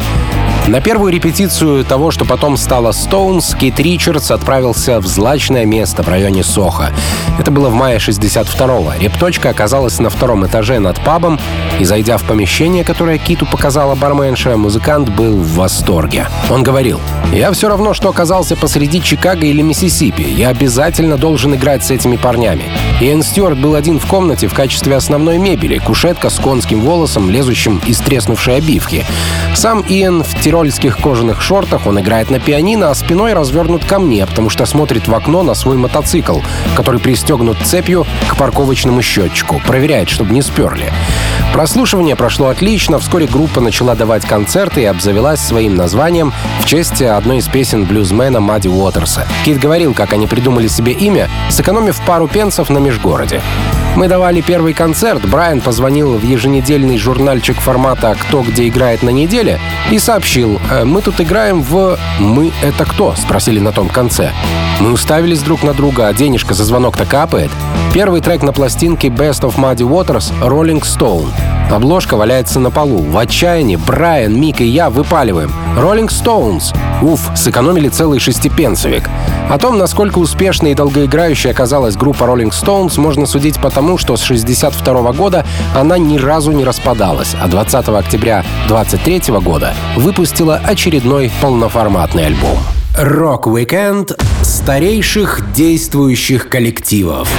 На 0.67 0.79
первую 0.79 1.11
репетицию 1.11 1.83
того, 1.83 2.09
что 2.09 2.23
потом 2.23 2.55
стало 2.55 2.91
Stones, 2.91 3.57
Кит 3.57 3.81
Ричардс 3.81 4.31
отправился 4.31 5.01
в 5.01 5.07
злачное 5.07 5.65
место 5.65 6.03
в 6.03 6.07
районе 6.07 6.41
Соха. 6.41 6.93
Это 7.37 7.51
было 7.51 7.67
в 7.67 7.73
мае 7.73 7.97
62-го. 7.97 8.93
Репточка 8.97 9.49
оказалась 9.49 9.99
на 9.99 10.09
втором 10.09 10.45
этаже 10.45 10.79
над 10.79 11.01
пабом, 11.01 11.37
и, 11.79 11.83
зайдя 11.83 12.17
в 12.17 12.23
помещение, 12.23 12.85
которое 12.85 13.17
Киту 13.17 13.45
показала 13.45 13.95
барменша, 13.95 14.55
музыкант 14.55 15.09
был 15.09 15.35
в 15.35 15.55
восторге. 15.55 16.27
Он 16.49 16.63
говорил, 16.63 17.01
«Я 17.33 17.51
все 17.51 17.67
равно, 17.67 17.93
что 17.93 18.07
оказался 18.07 18.55
посреди 18.55 19.01
Чикаго 19.01 19.45
или 19.45 19.61
Миссисипи. 19.61 20.21
Я 20.21 20.49
обязательно 20.49 21.17
должен 21.17 21.53
играть 21.55 21.83
с 21.83 21.91
этими 21.91 22.15
парнями». 22.15 22.71
Иэн 23.01 23.21
Стюарт 23.21 23.57
был 23.57 23.75
один 23.75 23.99
в 23.99 24.05
комнате 24.05 24.47
в 24.47 24.53
качестве 24.53 24.95
основной 24.95 25.39
мебели, 25.39 25.77
кушетка 25.79 26.29
с 26.29 26.39
конским 26.39 26.79
волосом, 26.79 27.29
лезущим 27.29 27.81
из 27.85 27.99
треснувшей 27.99 28.57
обивки. 28.57 29.03
Сам 29.55 29.83
Иэн 29.89 30.23
в 30.23 30.33
тирольских 30.53 30.99
кожаных 30.99 31.41
шортах, 31.41 31.87
он 31.87 31.99
играет 31.99 32.29
на 32.29 32.39
пианино, 32.39 32.91
а 32.91 32.93
спиной 32.93 33.33
развернут 33.33 33.85
ко 33.85 33.97
мне, 33.97 34.23
потому 34.27 34.51
что 34.51 34.67
смотрит 34.67 35.07
в 35.07 35.15
окно 35.15 35.41
на 35.41 35.55
свой 35.55 35.77
мотоцикл, 35.77 36.41
который 36.75 36.99
пристегнут 36.99 37.57
цепью 37.65 38.05
к 38.27 38.37
парковочному 38.37 39.01
счетчику, 39.01 39.59
проверяет, 39.65 40.09
чтобы 40.09 40.31
не 40.31 40.43
сперли. 40.43 40.93
Прослушивание 41.53 42.15
прошло 42.15 42.49
отлично, 42.49 42.99
вскоре 42.99 43.25
группа 43.25 43.61
начала 43.61 43.95
давать 43.95 44.27
концерты 44.27 44.83
и 44.83 44.85
обзавелась 44.85 45.39
своим 45.39 45.75
названием 45.75 46.31
в 46.59 46.65
честь 46.67 47.01
одной 47.01 47.37
из 47.37 47.47
песен 47.47 47.85
блюзмена 47.85 48.39
Мадди 48.39 48.67
Уотерса. 48.67 49.27
Кит 49.45 49.57
говорил, 49.57 49.95
как 49.95 50.13
они 50.13 50.27
придумали 50.27 50.67
себе 50.67 50.91
имя, 50.91 51.31
сэкономив 51.49 51.99
пару 52.05 52.27
пенсов 52.27 52.69
на 52.69 52.77
межгороде. 52.77 53.41
Мы 53.95 54.07
давали 54.07 54.41
первый 54.41 54.73
концерт, 54.73 55.23
Брайан 55.29 55.61
позвонил 55.61 56.17
в 56.17 56.23
еженедельный 56.23 56.97
журнальчик 56.97 57.59
формата 57.59 58.15
«Кто 58.19 58.41
где 58.41 58.67
играет 58.67 59.03
на 59.03 59.11
неделе» 59.11 59.59
и 59.91 59.99
сообщил, 59.99 60.59
«Э, 60.71 60.83
мы 60.83 61.03
тут 61.03 61.21
играем 61.21 61.61
в 61.61 61.99
«Мы— 62.19 62.51
это 62.63 62.85
кто?»— 62.85 63.13
спросили 63.17 63.59
на 63.59 63.71
том 63.71 63.89
конце. 63.89 64.31
Мы 64.79 64.91
уставились 64.91 65.43
друг 65.43 65.61
на 65.61 65.73
друга, 65.73 66.07
а 66.07 66.13
денежка 66.13 66.55
за 66.55 66.63
звонок-то 66.63 67.05
капает. 67.05 67.51
Первый 67.93 68.21
трек 68.21 68.41
на 68.41 68.51
пластинке 68.51 69.09
Best 69.09 69.41
of 69.41 69.55
Muddy 69.55 69.87
Waters— 69.87 70.33
Rolling 70.41 70.81
Stone. 70.81 71.29
Обложка 71.71 72.17
валяется 72.17 72.59
на 72.59 72.71
полу. 72.71 73.03
В 73.03 73.15
отчаянии 73.15 73.75
Брайан, 73.75 74.33
Мик 74.33 74.61
и 74.61 74.65
я 74.65 74.89
выпаливаем. 74.89 75.51
Rolling 75.77 76.07
Stones. 76.07 76.75
Уф, 77.03 77.29
сэкономили 77.35 77.89
целый 77.89 78.19
шестипенсовик. 78.19 79.07
О 79.47 79.59
том, 79.59 79.77
насколько 79.77 80.17
успешной 80.17 80.71
и 80.71 80.73
долгоиграющей 80.73 81.51
оказалась 81.51 81.95
группа 81.95 82.23
Rolling 82.23 82.49
Stones, 82.49 82.99
можно 82.99 83.27
судить 83.27 83.61
потому, 83.61 83.99
что 83.99 84.17
с 84.17 84.23
62 84.23 85.13
года 85.13 85.45
она 85.75 85.99
ни 85.99 86.17
разу 86.17 86.51
не 86.51 86.63
распадалась, 86.63 87.35
а 87.39 87.47
20 87.47 87.89
октября 87.89 88.43
23 88.69 89.21
года 89.39 89.75
выпустила 89.97 90.59
очередной 90.65 91.31
полноформатный 91.41 92.25
альбом. 92.25 92.57
Рок-викенд 92.97 94.19
старейших 94.41 95.51
действующих 95.53 96.49
коллективов. 96.49 97.29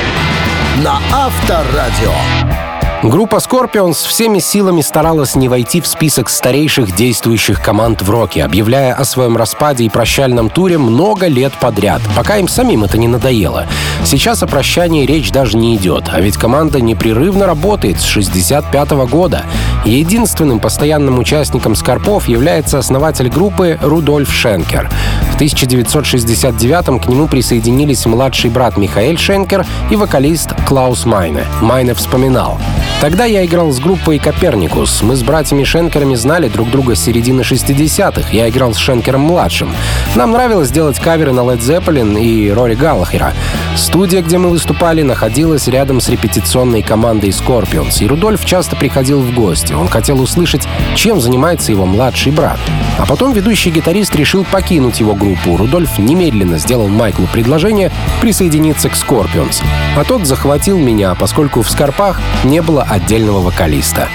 На 0.77 0.99
Авторадио. 1.13 2.63
Группа 3.05 3.37
Scorpions 3.37 4.09
всеми 4.09 4.38
силами 4.38 4.81
старалась 4.81 5.35
не 5.35 5.51
войти 5.51 5.83
в 5.83 5.87
список 5.87 6.31
старейших 6.31 6.97
действующих 6.97 7.61
команд 7.62 8.01
в 8.01 8.09
роке, 8.09 8.43
объявляя 8.43 8.95
о 8.95 9.05
своем 9.05 9.37
распаде 9.37 9.85
и 9.85 9.90
прощальном 9.90 10.49
туре 10.49 10.79
много 10.79 11.27
лет 11.27 11.53
подряд, 11.61 12.01
пока 12.17 12.38
им 12.38 12.49
самим 12.49 12.83
это 12.83 12.97
не 12.97 13.07
надоело. 13.07 13.67
Сейчас 14.07 14.43
о 14.43 14.47
прощании 14.47 15.05
речь 15.05 15.31
даже 15.31 15.59
не 15.59 15.77
идет, 15.77 16.05
а 16.11 16.19
ведь 16.23 16.38
команда 16.38 16.81
непрерывно 16.81 17.45
работает 17.45 18.01
с 18.01 18.05
65 18.05 18.93
-го 18.93 19.07
года. 19.07 19.45
Единственным 19.85 20.59
постоянным 20.59 21.19
участником 21.19 21.75
Скорпов 21.75 22.27
является 22.27 22.79
основатель 22.79 23.29
группы 23.29 23.79
Рудольф 23.83 24.33
Шенкер. 24.33 24.88
В 25.31 25.35
1969 25.35 27.03
к 27.03 27.07
нему 27.07 27.29
присоединились 27.29 28.07
младший 28.07 28.49
брат 28.49 28.79
Михаэль 28.79 29.19
Шенкер 29.19 29.67
и 29.90 29.97
вокалист 29.97 30.55
Клаус 30.67 31.05
Майне. 31.05 31.45
Майне 31.61 31.93
вспоминал. 31.93 32.59
Тогда 33.00 33.26
я 33.26 33.44
играл 33.44 33.70
с 33.70 33.80
группой 33.80 34.18
«Коперникус». 34.18 35.02
Мы 35.02 35.16
с 35.16 35.22
братьями 35.22 35.64
Шенкерами 35.64 36.14
знали 36.14 36.48
друг 36.48 36.70
друга 36.70 36.94
с 36.94 37.04
середины 37.04 37.42
60-х. 37.42 38.30
Я 38.33 38.48
играл 38.48 38.72
с 38.72 38.78
Шенкером-младшим. 38.78 39.74
Нам 40.14 40.30
нравилось 40.30 40.70
делать 40.70 40.98
каверы 40.98 41.33
на 41.33 41.40
Led 41.40 41.59
Zeppelin 41.59 42.18
и 42.18 42.50
Рори 42.50 42.74
Галлахера. 42.74 43.35
Студия, 43.76 44.22
где 44.22 44.38
мы 44.38 44.48
выступали, 44.48 45.02
находилась 45.02 45.68
рядом 45.68 46.00
с 46.00 46.09
репетиционной 46.09 46.83
командой 46.83 47.30
Scorpions, 47.30 48.02
и 48.02 48.07
Рудольф 48.07 48.44
часто 48.46 48.76
приходил 48.76 49.20
в 49.20 49.35
гости. 49.35 49.72
Он 49.72 49.88
хотел 49.88 50.20
услышать, 50.20 50.66
чем 50.94 51.20
занимается 51.20 51.72
его 51.72 51.85
младший 51.85 52.33
брат. 52.33 52.59
А 52.96 53.04
потом 53.04 53.33
ведущий 53.33 53.70
гитарист 53.70 54.14
решил 54.14 54.44
покинуть 54.44 55.00
его 55.00 55.14
группу. 55.14 55.57
Рудольф 55.57 55.98
немедленно 55.98 56.59
сделал 56.59 56.88
Майклу 56.88 57.26
предложение 57.26 57.90
присоединиться 58.20 58.88
к 58.88 58.94
Scorpions. 58.94 59.62
А 59.96 60.04
тот 60.04 60.26
захватил 60.26 60.78
меня, 60.78 61.14
поскольку 61.14 61.62
в 61.62 61.70
Скорпах 61.70 62.20
не 62.44 62.62
было 62.62 62.84
отдельного 62.88 63.40
вокалиста. 63.40 64.09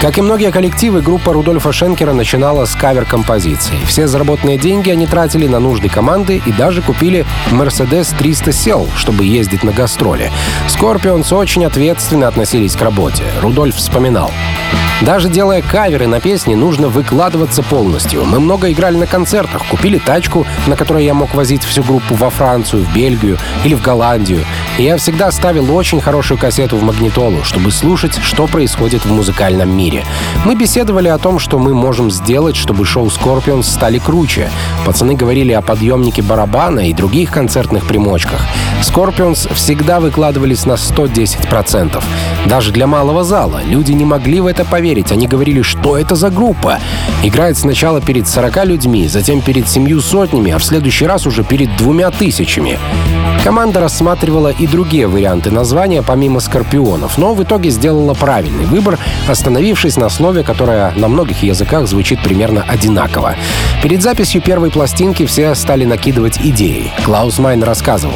Как 0.00 0.16
и 0.16 0.22
многие 0.22 0.52
коллективы, 0.52 1.02
группа 1.02 1.32
Рудольфа 1.32 1.72
Шенкера 1.72 2.12
начинала 2.12 2.66
с 2.66 2.74
кавер-композиций. 2.76 3.78
Все 3.84 4.06
заработанные 4.06 4.56
деньги 4.56 4.90
они 4.90 5.08
тратили 5.08 5.48
на 5.48 5.58
нужды 5.58 5.88
команды 5.88 6.40
и 6.46 6.52
даже 6.52 6.82
купили 6.82 7.26
Mercedes 7.50 8.16
300 8.16 8.52
сел, 8.52 8.88
чтобы 8.94 9.24
ездить 9.24 9.64
на 9.64 9.72
гастроли. 9.72 10.30
Scorpions 10.68 11.34
очень 11.34 11.64
ответственно 11.64 12.28
относились 12.28 12.76
к 12.76 12.82
работе. 12.82 13.24
Рудольф 13.42 13.74
вспоминал. 13.74 14.30
Даже 15.00 15.28
делая 15.28 15.62
каверы 15.62 16.08
на 16.08 16.20
песни, 16.20 16.54
нужно 16.54 16.88
выкладываться 16.88 17.62
полностью. 17.62 18.24
Мы 18.24 18.40
много 18.40 18.70
играли 18.72 18.96
на 18.96 19.06
концертах, 19.06 19.64
купили 19.66 19.98
тачку, 19.98 20.44
на 20.66 20.76
которой 20.76 21.04
я 21.04 21.14
мог 21.14 21.34
возить 21.34 21.62
всю 21.62 21.84
группу 21.84 22.14
во 22.14 22.30
Францию, 22.30 22.84
в 22.84 22.92
Бельгию 22.92 23.38
или 23.64 23.74
в 23.74 23.82
Голландию. 23.82 24.44
И 24.76 24.82
я 24.82 24.96
всегда 24.96 25.30
ставил 25.30 25.74
очень 25.74 26.00
хорошую 26.00 26.38
кассету 26.38 26.76
в 26.76 26.82
магнитолу, 26.82 27.44
чтобы 27.44 27.70
слушать, 27.70 28.18
что 28.22 28.46
происходит 28.48 29.04
в 29.04 29.12
музыкальном 29.12 29.70
мире. 29.76 29.87
Мы 30.44 30.54
беседовали 30.54 31.08
о 31.08 31.18
том, 31.18 31.38
что 31.38 31.58
мы 31.58 31.74
можем 31.74 32.10
сделать, 32.10 32.56
чтобы 32.56 32.84
шоу 32.84 33.06
Scorpions 33.06 33.64
стали 33.64 33.98
круче. 33.98 34.50
Пацаны 34.86 35.14
говорили 35.14 35.52
о 35.52 35.62
подъемнике 35.62 36.22
барабана 36.22 36.88
и 36.88 36.92
других 36.92 37.30
концертных 37.30 37.86
примочках. 37.86 38.40
Scorpions 38.82 39.52
всегда 39.54 40.00
выкладывались 40.00 40.66
на 40.66 40.72
110%. 40.72 42.02
Даже 42.46 42.72
для 42.72 42.86
малого 42.86 43.24
зала 43.24 43.60
люди 43.64 43.92
не 43.92 44.04
могли 44.04 44.40
в 44.40 44.46
это 44.46 44.64
поверить. 44.64 45.12
Они 45.12 45.26
говорили, 45.26 45.62
что 45.62 45.96
это 45.96 46.14
за 46.14 46.30
группа. 46.30 46.78
Играет 47.22 47.58
сначала 47.58 48.00
перед 48.00 48.28
40 48.28 48.64
людьми, 48.66 49.08
затем 49.08 49.40
перед 49.40 49.68
семью 49.68 50.00
сотнями, 50.00 50.52
а 50.52 50.58
в 50.58 50.64
следующий 50.64 51.06
раз 51.06 51.26
уже 51.26 51.44
перед 51.44 51.76
двумя 51.76 52.10
тысячами. 52.10 52.78
Команда 53.44 53.80
рассматривала 53.80 54.48
и 54.48 54.66
другие 54.66 55.06
варианты 55.06 55.50
названия 55.50 56.02
помимо 56.02 56.40
«Скорпионов», 56.40 57.18
но 57.18 57.34
в 57.34 57.42
итоге 57.42 57.70
сделала 57.70 58.14
правильный 58.14 58.66
выбор, 58.66 58.98
остановившись 59.28 59.77
на 59.96 60.08
слове, 60.08 60.42
которое 60.42 60.92
на 60.96 61.08
многих 61.08 61.42
языках 61.42 61.86
звучит 61.86 62.20
примерно 62.22 62.62
одинаково. 62.62 63.36
Перед 63.82 64.02
записью 64.02 64.42
первой 64.42 64.70
пластинки 64.70 65.24
все 65.24 65.54
стали 65.54 65.84
накидывать 65.84 66.38
идеи. 66.38 66.92
Клаус 67.04 67.38
Майн 67.38 67.62
рассказывал. 67.62 68.14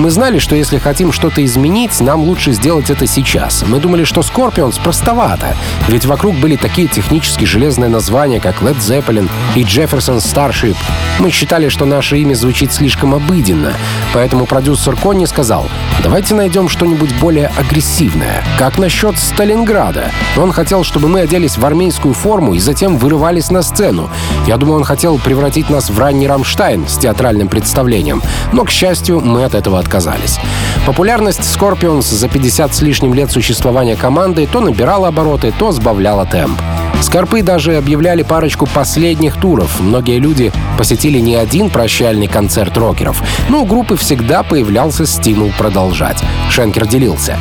Мы 0.00 0.08
знали, 0.08 0.38
что 0.38 0.56
если 0.56 0.78
хотим 0.78 1.12
что-то 1.12 1.44
изменить, 1.44 2.00
нам 2.00 2.22
лучше 2.22 2.52
сделать 2.52 2.88
это 2.88 3.06
сейчас. 3.06 3.62
Мы 3.68 3.80
думали, 3.80 4.04
что 4.04 4.22
Scorpions 4.22 4.80
простовато, 4.82 5.54
ведь 5.88 6.06
вокруг 6.06 6.36
были 6.36 6.56
такие 6.56 6.88
технически 6.88 7.44
железные 7.44 7.90
названия, 7.90 8.40
как 8.40 8.62
Led 8.62 8.78
Zeppelin 8.78 9.28
и 9.54 9.62
Jefferson 9.62 10.16
Starship. 10.16 10.74
Мы 11.18 11.30
считали, 11.30 11.68
что 11.68 11.84
наше 11.84 12.16
имя 12.16 12.32
звучит 12.32 12.72
слишком 12.72 13.14
обыденно, 13.14 13.74
поэтому 14.14 14.46
продюсер 14.46 14.96
Конни 14.96 15.26
сказал, 15.26 15.68
давайте 16.02 16.34
найдем 16.34 16.70
что-нибудь 16.70 17.14
более 17.20 17.48
агрессивное. 17.58 18.42
Как 18.58 18.78
насчет 18.78 19.18
Сталинграда? 19.18 20.04
Он 20.38 20.50
хотел, 20.50 20.82
чтобы 20.82 21.08
мы 21.08 21.20
оделись 21.20 21.58
в 21.58 21.66
армейскую 21.66 22.14
форму 22.14 22.54
и 22.54 22.58
затем 22.58 22.96
вырывались 22.96 23.50
на 23.50 23.60
сцену. 23.60 24.08
Я 24.46 24.56
думаю, 24.56 24.78
он 24.78 24.84
хотел 24.84 25.18
превратить 25.18 25.68
нас 25.68 25.90
в 25.90 25.98
ранний 25.98 26.26
Рамштайн 26.26 26.88
с 26.88 26.96
театральным 26.96 27.48
представлением, 27.48 28.22
но, 28.54 28.64
к 28.64 28.70
счастью, 28.70 29.20
мы 29.20 29.44
от 29.44 29.54
этого 29.54 29.78
отказались 29.78 29.89
отказались. 29.90 30.38
Популярность 30.86 31.40
Scorpions 31.40 32.02
за 32.02 32.28
50 32.28 32.74
с 32.74 32.80
лишним 32.82 33.12
лет 33.12 33.30
существования 33.32 33.96
команды 33.96 34.46
то 34.46 34.60
набирала 34.60 35.08
обороты, 35.08 35.52
то 35.58 35.72
сбавляла 35.72 36.26
темп. 36.26 36.60
Скорпы 37.02 37.42
даже 37.42 37.76
объявляли 37.76 38.22
парочку 38.22 38.66
последних 38.66 39.36
туров. 39.36 39.80
Многие 39.80 40.18
люди 40.18 40.52
посетили 40.78 41.18
не 41.18 41.34
один 41.34 41.70
прощальный 41.70 42.28
концерт 42.28 42.76
рокеров, 42.76 43.22
но 43.48 43.62
у 43.62 43.64
группы 43.64 43.96
всегда 43.96 44.42
появлялся 44.42 45.06
стимул 45.06 45.50
продолжать. 45.58 46.22
Шенкер 46.50 46.86
делился. 46.86 47.36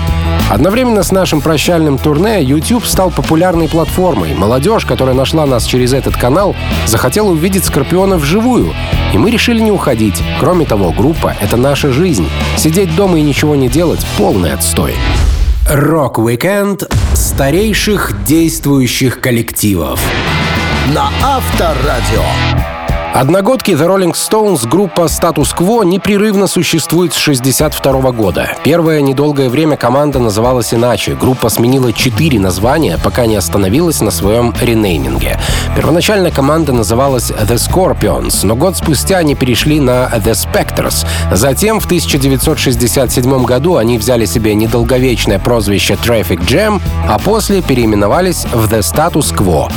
Одновременно 0.49 1.03
с 1.03 1.11
нашим 1.11 1.41
прощальным 1.41 1.99
турне 1.99 2.41
YouTube 2.41 2.85
стал 2.85 3.11
популярной 3.11 3.67
платформой. 3.67 4.33
Молодежь, 4.33 4.85
которая 4.85 5.13
нашла 5.13 5.45
нас 5.45 5.65
через 5.65 5.93
этот 5.93 6.15
канал, 6.15 6.55
захотела 6.87 7.29
увидеть 7.29 7.65
Скорпиона 7.65 8.17
вживую. 8.17 8.73
И 9.13 9.17
мы 9.17 9.31
решили 9.31 9.59
не 9.59 9.71
уходить. 9.71 10.21
Кроме 10.39 10.65
того, 10.65 10.91
группа— 10.91 11.35
это 11.41 11.57
наша 11.57 11.91
жизнь. 11.91 12.29
Сидеть 12.57 12.95
дома 12.95 13.19
и 13.19 13.21
ничего 13.21 13.55
не 13.55 13.67
делать— 13.67 14.05
полный 14.17 14.53
отстой. 14.53 14.93
Рок-викенд 15.69 16.83
старейших 17.13 18.23
действующих 18.23 19.19
коллективов. 19.21 20.01
На 20.93 21.09
Авторадио. 21.23 22.23
Одногодки 23.13 23.71
The 23.71 23.87
Rolling 23.87 24.13
Stones 24.13 24.67
группа 24.67 25.01
Quo 25.01 25.83
непрерывно 25.83 26.45
существует 26.45 27.11
с 27.13 27.17
1962 27.17 28.11
года. 28.11 28.51
Первое 28.63 29.01
недолгое 29.01 29.49
время 29.49 29.77
команда 29.77 30.19
называлась 30.19 30.75
иначе. 30.75 31.15
Группа 31.15 31.49
сменила 31.49 31.91
четыре 31.91 32.39
названия, 32.39 32.99
пока 33.03 33.25
не 33.25 33.35
остановилась 33.35 33.99
на 34.01 34.11
своем 34.11 34.53
ренейминге. 34.61 35.39
Первоначально 35.75 36.29
команда 36.29 36.71
называлась 36.71 37.31
The 37.31 37.55
Scorpions, 37.55 38.45
но 38.45 38.55
год 38.55 38.77
спустя 38.77 39.17
они 39.17 39.33
перешли 39.33 39.79
на 39.79 40.05
The 40.15 40.33
Spectres. 40.33 41.05
Затем 41.31 41.79
в 41.79 41.85
1967 41.85 43.43
году 43.43 43.77
они 43.77 43.97
взяли 43.97 44.25
себе 44.25 44.53
недолговечное 44.53 45.39
прозвище 45.39 45.95
Traffic 45.95 46.45
Jam, 46.47 46.79
а 47.07 47.17
после 47.17 47.63
переименовались 47.63 48.45
в 48.53 48.71
The 48.71 48.79
Status 48.79 49.35
Quo 49.35 49.69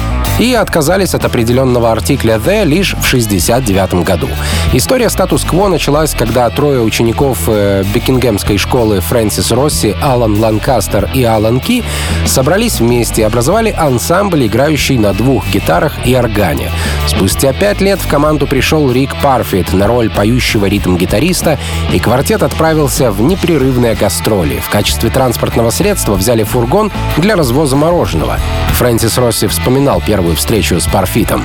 и 0.42 0.55
отказались 0.55 1.14
от 1.14 1.24
определенного 1.24 1.92
артикля 1.92 2.35
«the» 2.35 2.64
лишь 2.64 2.94
в 2.94 3.07
1969 3.07 4.05
году. 4.05 4.28
История 4.72 5.09
статус-кво 5.09 5.68
началась, 5.68 6.14
когда 6.14 6.50
трое 6.50 6.81
учеников 6.81 7.38
э, 7.46 7.85
Бекингемской 7.94 8.59
школы 8.59 8.98
Фрэнсис 8.98 9.52
Росси, 9.52 9.94
Алан 10.02 10.40
Ланкастер 10.40 11.09
и 11.14 11.22
Алан 11.22 11.61
Ки 11.61 11.85
собрались 12.26 12.81
вместе 12.81 13.22
и 13.22 13.24
образовали 13.24 13.70
ансамбль, 13.70 14.46
играющий 14.46 14.98
на 14.98 15.12
двух 15.12 15.48
гитарах 15.48 16.05
и 16.05 16.16
органе. 16.16 16.72
Спустя 17.07 17.52
пять 17.52 17.81
лет 17.81 18.00
в 18.00 18.09
команду 18.09 18.48
пришел 18.48 18.90
Рик 18.90 19.14
Парфит 19.22 19.72
на 19.72 19.87
роль 19.87 20.11
поющего 20.11 20.66
ритм-гитариста, 20.66 21.61
и 21.92 22.00
квартет 22.00 22.42
отправился 22.42 23.12
в 23.12 23.20
непрерывные 23.20 23.94
гастроли. 23.94 24.59
В 24.59 24.68
качестве 24.70 25.09
транспортного 25.09 25.70
средства 25.70 26.14
взяли 26.14 26.42
фургон 26.42 26.90
для 27.16 27.37
развоза 27.37 27.76
мороженого. 27.76 28.40
Фрэнсис 28.72 29.18
Росси 29.18 29.46
вспоминал 29.46 30.02
первую 30.05 30.31
встречу 30.34 30.80
с 30.80 30.86
Парфитом. 30.86 31.44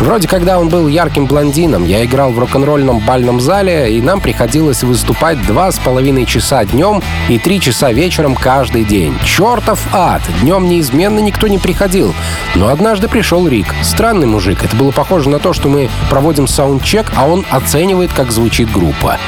Вроде 0.00 0.26
когда 0.26 0.58
он 0.58 0.68
был 0.68 0.88
ярким 0.88 1.26
блондином, 1.26 1.84
я 1.84 2.04
играл 2.04 2.32
в 2.32 2.38
рок-н-ролльном 2.38 2.98
бальном 2.98 3.40
зале, 3.40 3.96
и 3.96 4.02
нам 4.02 4.20
приходилось 4.20 4.82
выступать 4.82 5.40
два 5.46 5.70
с 5.70 5.78
половиной 5.78 6.26
часа 6.26 6.64
днем 6.64 7.02
и 7.28 7.38
три 7.38 7.60
часа 7.60 7.92
вечером 7.92 8.34
каждый 8.34 8.84
день. 8.84 9.16
Чертов 9.24 9.80
ад! 9.92 10.22
Днем 10.42 10.68
неизменно 10.68 11.20
никто 11.20 11.46
не 11.46 11.58
приходил. 11.58 12.12
Но 12.56 12.68
однажды 12.68 13.08
пришел 13.08 13.46
Рик. 13.46 13.72
Странный 13.82 14.26
мужик. 14.26 14.64
Это 14.64 14.74
было 14.74 14.90
похоже 14.90 15.30
на 15.30 15.38
то, 15.38 15.52
что 15.52 15.68
мы 15.68 15.88
проводим 16.10 16.48
саундчек, 16.48 17.12
а 17.16 17.26
он 17.26 17.44
оценивает, 17.50 18.12
как 18.12 18.32
звучит 18.32 18.70
группа. 18.72 19.18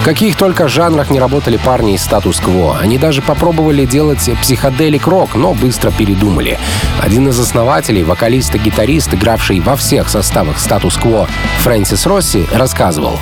В 0.00 0.04
каких 0.04 0.36
только 0.36 0.68
жанрах 0.68 1.10
не 1.10 1.20
работали 1.20 1.56
парни 1.56 1.94
из 1.94 2.02
статус-кво. 2.02 2.78
Они 2.80 2.98
даже 2.98 3.20
попробовали 3.20 3.84
делать 3.84 4.30
психоделик-рок, 4.40 5.34
но 5.34 5.54
быстро 5.54 5.90
передумали. 5.90 6.58
Один 7.02 7.28
из 7.28 7.38
основателей, 7.38 8.04
вокалист 8.04 8.54
и 8.54 8.58
гитарист, 8.58 9.12
игравший 9.14 9.60
во 9.60 9.76
всех 9.76 10.08
составах 10.08 10.58
статус-кво, 10.58 11.28
Фрэнсис 11.60 12.06
Росси, 12.06 12.46
рассказывал. 12.52 13.18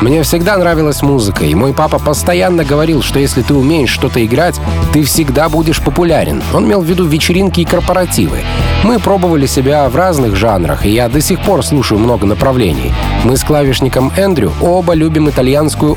Мне 0.00 0.22
всегда 0.22 0.56
нравилась 0.56 1.02
музыка, 1.02 1.44
и 1.44 1.56
мой 1.56 1.74
папа 1.74 1.98
постоянно 1.98 2.64
говорил, 2.64 3.02
что 3.02 3.18
если 3.18 3.42
ты 3.42 3.54
умеешь 3.54 3.90
что-то 3.90 4.24
играть, 4.24 4.60
ты 4.92 5.02
всегда 5.02 5.48
будешь 5.48 5.82
популярен. 5.82 6.40
Он 6.54 6.66
имел 6.66 6.82
в 6.82 6.84
виду 6.84 7.04
вечеринки 7.04 7.60
и 7.62 7.64
корпоративы. 7.64 8.38
Мы 8.84 9.00
пробовали 9.00 9.46
себя 9.46 9.88
в 9.88 9.96
разных 9.96 10.36
жанрах, 10.36 10.86
и 10.86 10.90
я 10.90 11.08
до 11.08 11.20
сих 11.20 11.40
пор 11.40 11.64
слушаю 11.64 11.98
много 11.98 12.26
направлений. 12.26 12.92
Мы 13.24 13.36
с 13.36 13.42
клавишником 13.42 14.12
Эндрю 14.16 14.52
оба 14.60 14.94
любим 14.94 15.28
итальянскую 15.28 15.96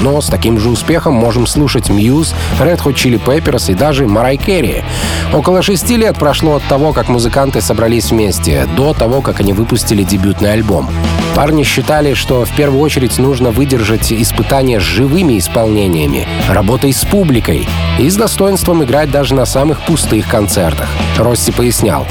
но 0.00 0.20
с 0.20 0.26
таким 0.26 0.58
же 0.58 0.68
успехом 0.68 1.14
можем 1.14 1.46
слушать 1.46 1.88
Мьюз, 1.88 2.34
Red 2.60 2.78
Hot 2.82 2.94
Chili 2.94 3.18
Peppers 3.22 3.70
и 3.70 3.74
даже 3.74 4.06
Марай 4.06 4.36
Керри. 4.36 4.84
Около 5.32 5.62
шести 5.62 5.96
лет 5.96 6.16
прошло 6.16 6.56
от 6.56 6.62
того, 6.64 6.92
как 6.92 7.08
музыканты 7.08 7.60
собрались 7.60 8.10
вместе, 8.10 8.68
до 8.76 8.92
того, 8.92 9.22
как 9.22 9.40
они 9.40 9.54
выпустили 9.54 10.02
дебютный 10.02 10.52
альбом. 10.52 10.90
Парни 11.34 11.62
считали, 11.62 12.12
что 12.12 12.44
в 12.44 12.50
первую 12.54 12.80
очередь 12.80 13.18
нужно 13.18 13.50
выдержать 13.50 14.12
испытания 14.12 14.78
с 14.78 14.82
живыми 14.82 15.38
исполнениями, 15.38 16.28
работой 16.50 16.92
с 16.92 17.04
публикой 17.04 17.66
и 17.98 18.10
с 18.10 18.16
достоинством 18.16 18.84
играть 18.84 19.10
даже 19.10 19.34
на 19.34 19.46
самых 19.46 19.80
пустых 19.82 20.28
концертах. 20.28 20.88
Росси 21.18 21.50
пояснял. 21.50 22.06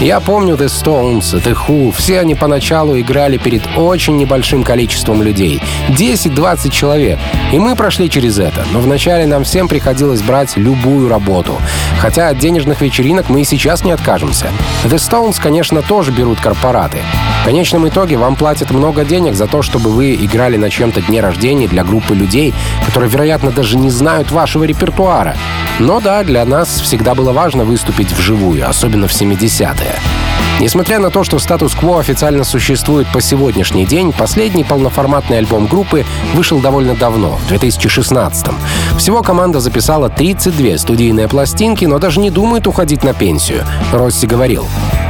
Я 0.00 0.18
помню 0.18 0.56
The 0.56 0.66
Stones, 0.66 1.32
The 1.42 1.56
Who, 1.56 1.94
все 1.96 2.18
они 2.18 2.34
поначалу 2.34 2.98
играли 2.98 3.36
перед 3.36 3.62
очень 3.76 4.16
небольшим 4.16 4.64
количеством 4.64 5.22
людей. 5.22 5.61
10-20 5.92 6.70
человек. 6.70 7.18
И 7.52 7.58
мы 7.58 7.76
прошли 7.76 8.08
через 8.08 8.38
это. 8.38 8.64
Но 8.72 8.80
вначале 8.80 9.26
нам 9.26 9.44
всем 9.44 9.68
приходилось 9.68 10.22
брать 10.22 10.56
любую 10.56 11.08
работу. 11.08 11.60
Хотя 11.98 12.28
от 12.28 12.38
денежных 12.38 12.80
вечеринок 12.80 13.28
мы 13.28 13.42
и 13.42 13.44
сейчас 13.44 13.84
не 13.84 13.92
откажемся. 13.92 14.48
The 14.84 14.96
Stones, 14.96 15.40
конечно, 15.40 15.82
тоже 15.82 16.10
берут 16.12 16.40
корпораты. 16.40 16.98
В 17.42 17.44
конечном 17.44 17.88
итоге 17.88 18.16
вам 18.16 18.36
платят 18.36 18.70
много 18.70 19.04
денег 19.04 19.34
за 19.34 19.46
то, 19.46 19.62
чтобы 19.62 19.90
вы 19.90 20.14
играли 20.14 20.56
на 20.56 20.70
чем-то 20.70 21.02
дне 21.02 21.20
рождения 21.20 21.68
для 21.68 21.84
группы 21.84 22.14
людей, 22.14 22.54
которые, 22.86 23.10
вероятно, 23.10 23.50
даже 23.50 23.76
не 23.76 23.90
знают 23.90 24.30
вашего 24.30 24.64
репертуара. 24.64 25.36
Но 25.78 26.00
да, 26.00 26.22
для 26.22 26.44
нас 26.44 26.80
всегда 26.80 27.14
было 27.14 27.32
важно 27.32 27.64
выступить 27.64 28.12
вживую, 28.12 28.68
особенно 28.68 29.08
в 29.08 29.12
70-е. 29.12 30.31
Несмотря 30.62 31.00
на 31.00 31.10
то, 31.10 31.24
что 31.24 31.40
статус-кво 31.40 31.98
официально 31.98 32.44
существует 32.44 33.08
по 33.12 33.20
сегодняшний 33.20 33.84
день, 33.84 34.12
последний 34.12 34.62
полноформатный 34.62 35.38
альбом 35.38 35.66
группы 35.66 36.04
вышел 36.34 36.60
довольно 36.60 36.94
давно, 36.94 37.30
в 37.30 37.48
2016 37.48 38.46
-м. 38.46 38.54
Всего 38.96 39.22
команда 39.22 39.58
записала 39.58 40.08
32 40.08 40.78
студийные 40.78 41.26
пластинки, 41.26 41.84
но 41.84 41.98
даже 41.98 42.20
не 42.20 42.30
думает 42.30 42.68
уходить 42.68 43.02
на 43.02 43.12
пенсию. 43.12 43.64
Росси 43.92 44.28
говорил, 44.28 44.64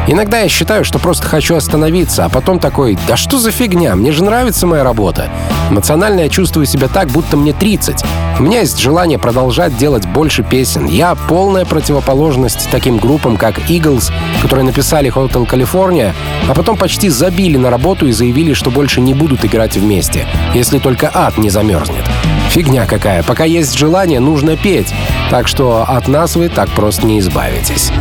Иногда 0.09 0.41
я 0.41 0.49
считаю, 0.49 0.85
что 0.85 0.99
просто 0.99 1.29
хочу 1.29 1.55
остановиться, 1.55 2.25
а 2.25 2.29
потом 2.29 2.59
такой, 2.59 2.99
да 3.07 3.17
что 3.17 3.39
за 3.39 3.53
фигня, 3.53 3.95
мне 3.95 4.11
же 4.11 4.25
нравится 4.25 4.67
моя 4.67 4.83
работа. 4.83 5.31
Эмоционально 5.71 6.23
я 6.23 6.29
чувствую 6.29 6.67
себя 6.67 6.89
так, 6.89 7.09
будто 7.09 7.37
мне 7.37 7.53
30. 7.53 8.05
У 8.41 8.43
меня 8.43 8.61
есть 8.61 8.81
желание 8.81 9.19
продолжать 9.19 9.77
делать 9.77 10.07
больше 10.07 10.43
песен. 10.43 10.87
Я 10.87 11.15
полная 11.15 11.65
противоположность 11.65 12.69
таким 12.73 12.99
группам, 12.99 13.37
как 13.37 13.59
Eagles, 13.71 14.13
которые 14.43 14.65
написали 14.65 15.13
Hotel 15.13 15.49
California, 15.49 16.13
а 16.49 16.55
потом 16.55 16.77
почти 16.77 17.09
забили 17.09 17.57
на 17.57 17.71
работу 17.71 18.09
и 18.09 18.13
заявили, 18.13 18.55
что 18.55 18.73
больше 18.73 19.01
не 19.01 19.15
будут 19.15 19.45
играть 19.45 19.77
вместе, 19.77 20.27
если 20.53 20.81
только 20.81 21.13
ад 21.15 21.39
не 21.39 21.49
замерзнет. 21.49 22.05
Фигня 22.51 22.87
какая. 22.87 23.23
Пока 23.23 23.45
есть 23.45 23.79
желание, 23.79 24.19
нужно 24.19 24.57
петь. 24.57 24.93
Так 25.31 25.47
что 25.47 25.85
от 25.89 26.09
нас 26.09 26.35
вы 26.35 26.49
так 26.49 26.69
просто 26.71 27.07
не 27.07 27.21
избавитесь. 27.21 27.93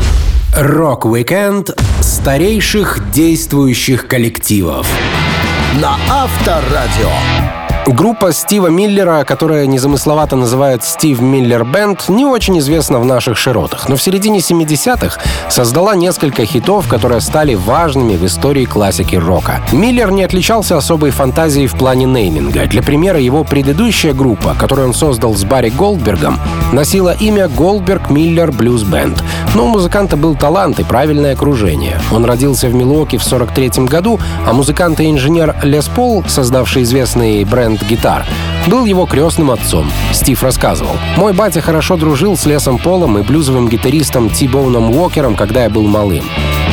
Рок-викенд 0.53 1.69
старейших 2.01 2.99
действующих 3.11 4.07
коллективов. 4.09 4.85
На 5.81 5.97
Авторадио. 6.09 7.50
Группа 7.87 8.31
Стива 8.31 8.67
Миллера, 8.67 9.23
которая 9.23 9.65
незамысловато 9.65 10.35
называют 10.35 10.83
Steve 10.83 11.19
Miller 11.19 11.65
Band, 11.65 12.09
не 12.09 12.25
очень 12.25 12.59
известна 12.59 12.99
в 12.99 13.05
наших 13.05 13.37
широтах, 13.37 13.89
но 13.89 13.95
в 13.95 14.01
середине 14.01 14.37
70-х 14.37 15.19
создала 15.49 15.95
несколько 15.95 16.45
хитов, 16.45 16.87
которые 16.87 17.21
стали 17.21 17.55
важными 17.55 18.15
в 18.15 18.25
истории 18.25 18.65
классики 18.65 19.15
рока. 19.15 19.61
Миллер 19.71 20.11
не 20.11 20.23
отличался 20.23 20.77
особой 20.77 21.09
фантазией 21.09 21.65
в 21.65 21.73
плане 21.73 22.05
нейминга. 22.05 22.67
Для 22.67 22.83
примера, 22.83 23.19
его 23.19 23.43
предыдущая 23.43 24.13
группа, 24.13 24.53
которую 24.53 24.89
он 24.89 24.93
создал 24.93 25.33
с 25.33 25.43
Барри 25.43 25.69
Голдбергом, 25.69 26.39
носила 26.71 27.15
имя 27.19 27.49
Голдберг 27.49 28.11
Миллер 28.11 28.51
Блюз 28.51 28.83
Бенд. 28.83 29.23
Но 29.55 29.65
у 29.65 29.69
музыканта 29.69 30.17
был 30.17 30.35
талант 30.35 30.79
и 30.79 30.83
правильное 30.83 31.33
окружение. 31.33 31.99
Он 32.13 32.25
родился 32.25 32.67
в 32.67 32.75
Милуоке 32.75 33.17
в 33.17 33.23
43 33.23 33.85
году, 33.85 34.19
а 34.45 34.53
музыкант 34.53 34.99
и 34.99 35.09
инженер 35.09 35.55
Лес 35.63 35.87
Пол, 35.87 36.23
создавший 36.27 36.83
известный 36.83 37.43
бренд 37.43 37.70
бренд 37.71 37.83
гитар, 37.83 38.25
был 38.67 38.85
его 38.85 39.05
крестным 39.05 39.51
отцом. 39.51 39.89
Стив 40.11 40.43
рассказывал. 40.43 40.95
«Мой 41.17 41.33
батя 41.33 41.61
хорошо 41.61 41.97
дружил 41.97 42.35
с 42.37 42.45
Лесом 42.45 42.77
Полом 42.77 43.17
и 43.17 43.23
блюзовым 43.23 43.69
гитаристом 43.69 44.29
Ти-Боуном 44.29 44.91
Уокером, 44.91 45.35
когда 45.35 45.63
я 45.63 45.69
был 45.69 45.87
малым. 45.87 46.23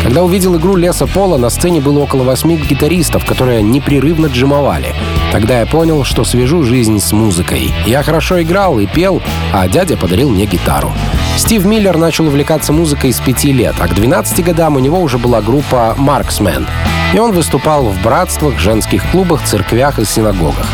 Когда 0.02 0.22
увидел 0.22 0.56
игру 0.56 0.76
Леса 0.76 1.06
Пола, 1.06 1.38
на 1.38 1.50
сцене 1.50 1.80
было 1.80 2.00
около 2.00 2.22
восьми 2.22 2.56
гитаристов, 2.56 3.24
которые 3.24 3.62
непрерывно 3.62 4.26
джимовали. 4.26 4.94
Тогда 5.32 5.60
я 5.60 5.66
понял, 5.66 6.04
что 6.04 6.24
свяжу 6.24 6.62
жизнь 6.62 6.98
с 6.98 7.12
музыкой. 7.12 7.72
Я 7.86 8.02
хорошо 8.02 8.40
играл 8.42 8.78
и 8.78 8.86
пел, 8.86 9.20
а 9.52 9.68
дядя 9.68 9.96
подарил 9.96 10.30
мне 10.30 10.46
гитару. 10.46 10.92
Стив 11.38 11.64
Миллер 11.64 11.96
начал 11.96 12.26
увлекаться 12.26 12.72
музыкой 12.72 13.12
с 13.12 13.20
пяти 13.20 13.52
лет, 13.52 13.76
а 13.78 13.86
к 13.86 13.94
12 13.94 14.44
годам 14.44 14.74
у 14.74 14.80
него 14.80 15.00
уже 15.00 15.18
была 15.18 15.40
группа 15.40 15.94
«Марксмен». 15.96 16.66
И 17.14 17.18
он 17.18 17.30
выступал 17.30 17.84
в 17.84 18.02
братствах, 18.02 18.58
женских 18.58 19.08
клубах, 19.12 19.44
церквях 19.44 20.00
и 20.00 20.04
синагогах. 20.04 20.66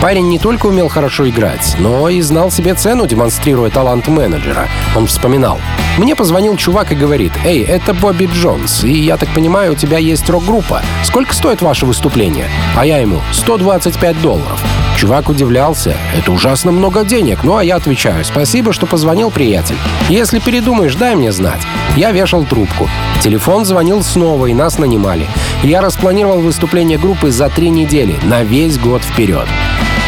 Парень 0.00 0.28
не 0.28 0.38
только 0.38 0.66
умел 0.66 0.88
хорошо 0.88 1.28
играть, 1.28 1.76
но 1.80 2.08
и 2.08 2.20
знал 2.20 2.52
себе 2.52 2.74
цену, 2.74 3.06
демонстрируя 3.06 3.68
талант 3.68 4.06
менеджера. 4.06 4.68
Он 4.96 5.06
вспоминал. 5.06 5.60
«Мне 5.98 6.14
позвонил 6.14 6.56
чувак 6.56 6.92
и 6.92 6.94
говорит, 6.94 7.32
«Эй, 7.44 7.62
это 7.64 7.92
Бобби 7.92 8.30
Джонс, 8.32 8.84
и 8.84 8.92
я 8.92 9.16
так 9.16 9.28
понимаю, 9.30 9.72
у 9.72 9.76
тебя 9.76 9.98
есть 9.98 10.30
рок-группа. 10.30 10.82
Сколько 11.04 11.34
стоит 11.34 11.62
ваше 11.62 11.84
выступление?» 11.84 12.46
А 12.76 12.86
я 12.86 12.98
ему 12.98 13.20
«125 13.32 14.22
долларов». 14.22 14.62
Чувак 14.96 15.28
удивлялся. 15.28 15.96
Это 16.16 16.32
ужасно 16.32 16.72
много 16.72 17.04
денег. 17.04 17.40
Ну 17.42 17.56
а 17.56 17.64
я 17.64 17.76
отвечаю. 17.76 18.24
Спасибо, 18.24 18.72
что 18.72 18.86
позвонил, 18.86 19.30
приятель. 19.30 19.76
Если 20.08 20.38
передумаешь, 20.38 20.94
дай 20.94 21.16
мне 21.16 21.32
знать. 21.32 21.60
Я 21.96 22.12
вешал 22.12 22.44
трубку. 22.44 22.88
Телефон 23.20 23.64
звонил 23.64 24.02
снова, 24.02 24.46
и 24.46 24.54
нас 24.54 24.78
нанимали. 24.78 25.26
Я 25.62 25.80
распланировал 25.80 26.40
выступление 26.40 26.98
группы 26.98 27.30
за 27.30 27.48
три 27.48 27.70
недели, 27.70 28.18
на 28.22 28.42
весь 28.42 28.78
год 28.78 29.02
вперед. 29.02 29.46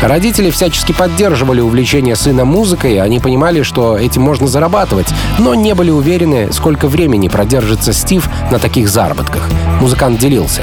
Родители 0.02 0.50
всячески 0.50 0.92
поддерживали 0.92 1.60
увлечение 1.60 2.16
сына 2.16 2.44
музыкой, 2.44 3.00
они 3.00 3.20
понимали, 3.20 3.62
что 3.62 3.96
этим 3.96 4.22
можно 4.22 4.46
зарабатывать, 4.46 5.08
но 5.38 5.54
не 5.54 5.74
были 5.74 5.90
уверены, 5.90 6.52
сколько 6.52 6.88
времени 6.88 7.28
продержится 7.28 7.92
Стив 7.92 8.28
на 8.50 8.58
таких 8.58 8.88
заработках. 8.88 9.48
Музыкант 9.80 10.18
делился. 10.18 10.62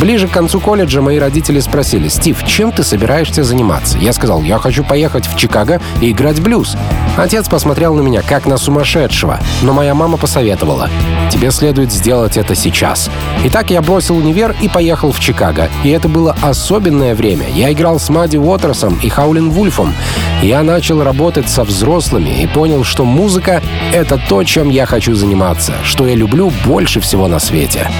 Ближе 0.00 0.26
к 0.26 0.32
концу 0.32 0.58
колледжа 0.58 1.00
мои 1.00 1.18
родители 1.18 1.60
спросили, 1.60 2.08
«Стив, 2.08 2.42
чем 2.44 2.72
ты 2.72 2.82
собираешься 2.82 3.44
заниматься?» 3.44 3.98
Я 3.98 4.12
сказал, 4.12 4.42
«Я 4.42 4.58
хочу 4.58 4.82
поехать 4.84 5.26
в 5.26 5.36
Чикаго 5.36 5.80
и 6.00 6.10
играть 6.10 6.40
блюз». 6.40 6.76
Отец 7.16 7.48
посмотрел 7.48 7.94
на 7.94 8.00
меня, 8.00 8.22
как 8.22 8.46
на 8.46 8.56
сумасшедшего, 8.56 9.38
но 9.62 9.72
моя 9.72 9.94
мама 9.94 10.16
посоветовала, 10.16 10.88
«Тебе 11.30 11.50
следует 11.50 11.92
сделать 11.92 12.36
это 12.36 12.54
сейчас». 12.54 13.10
Итак, 13.44 13.70
я 13.70 13.80
бросил 13.82 14.16
универ 14.16 14.56
и 14.60 14.68
поехал 14.68 15.12
в 15.12 15.20
Чикаго. 15.20 15.68
И 15.84 15.90
это 15.90 16.08
было 16.08 16.36
особенное 16.42 17.14
время. 17.14 17.46
Я 17.54 17.72
играл 17.72 18.00
с 18.00 18.08
Мадди 18.08 18.38
Уотерсом 18.72 18.98
и 19.02 19.08
Хаулин 19.08 19.50
Вульфом. 19.50 19.94
Я 20.42 20.62
начал 20.62 21.02
работать 21.02 21.48
со 21.48 21.64
взрослыми 21.64 22.42
и 22.42 22.46
понял, 22.46 22.84
что 22.84 23.04
музыка— 23.04 23.62
это 23.92 24.20
то, 24.28 24.42
чем 24.44 24.70
я 24.70 24.86
хочу 24.86 25.14
заниматься, 25.14 25.74
что 25.84 26.06
я 26.06 26.14
люблю 26.14 26.50
больше 26.64 27.00
всего 27.00 27.28
на 27.28 27.38
свете. 27.38 27.90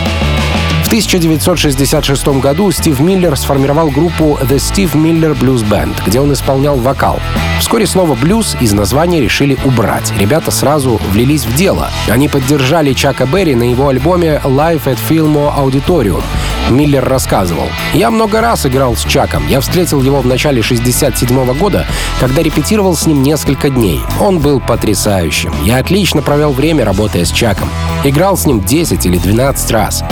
1966 0.92 2.26
году 2.42 2.70
Стив 2.70 3.00
Миллер 3.00 3.34
сформировал 3.38 3.88
группу 3.88 4.38
The 4.42 4.56
Steve 4.56 4.92
Miller 4.92 5.34
Blues 5.34 5.66
Band, 5.66 5.94
где 6.06 6.20
он 6.20 6.34
исполнял 6.34 6.76
вокал. 6.76 7.18
Вскоре 7.60 7.86
слово 7.86 8.14
«блюз» 8.14 8.58
из 8.60 8.74
названия 8.74 9.18
решили 9.18 9.56
убрать. 9.64 10.12
Ребята 10.18 10.50
сразу 10.50 11.00
влились 11.12 11.46
в 11.46 11.56
дело. 11.56 11.88
Они 12.10 12.28
поддержали 12.28 12.92
Чака 12.92 13.24
Берри 13.24 13.54
на 13.54 13.62
его 13.62 13.88
альбоме 13.88 14.38
Live 14.44 14.84
at 14.84 14.98
Fillmore 15.08 15.56
Auditorium. 15.56 16.22
Миллер 16.68 17.02
рассказывал. 17.02 17.68
«Я 17.94 18.10
много 18.10 18.42
раз 18.42 18.66
играл 18.66 18.94
с 18.94 19.04
Чаком. 19.04 19.48
Я 19.48 19.62
встретил 19.62 20.02
его 20.02 20.20
в 20.20 20.26
начале 20.26 20.60
67 20.60 21.54
года, 21.54 21.86
когда 22.20 22.42
репетировал 22.42 22.96
с 22.96 23.06
ним 23.06 23.22
несколько 23.22 23.70
дней. 23.70 24.02
Он 24.20 24.40
был 24.40 24.60
потрясающим. 24.60 25.54
Я 25.64 25.78
отлично 25.78 26.20
провел 26.20 26.52
время, 26.52 26.84
работая 26.84 27.24
с 27.24 27.30
Чаком. 27.30 27.70
Играл 28.04 28.36
с 28.36 28.44
ним 28.44 28.60
10 28.60 29.06
или 29.06 29.16
12 29.16 29.70
раз. 29.70 30.04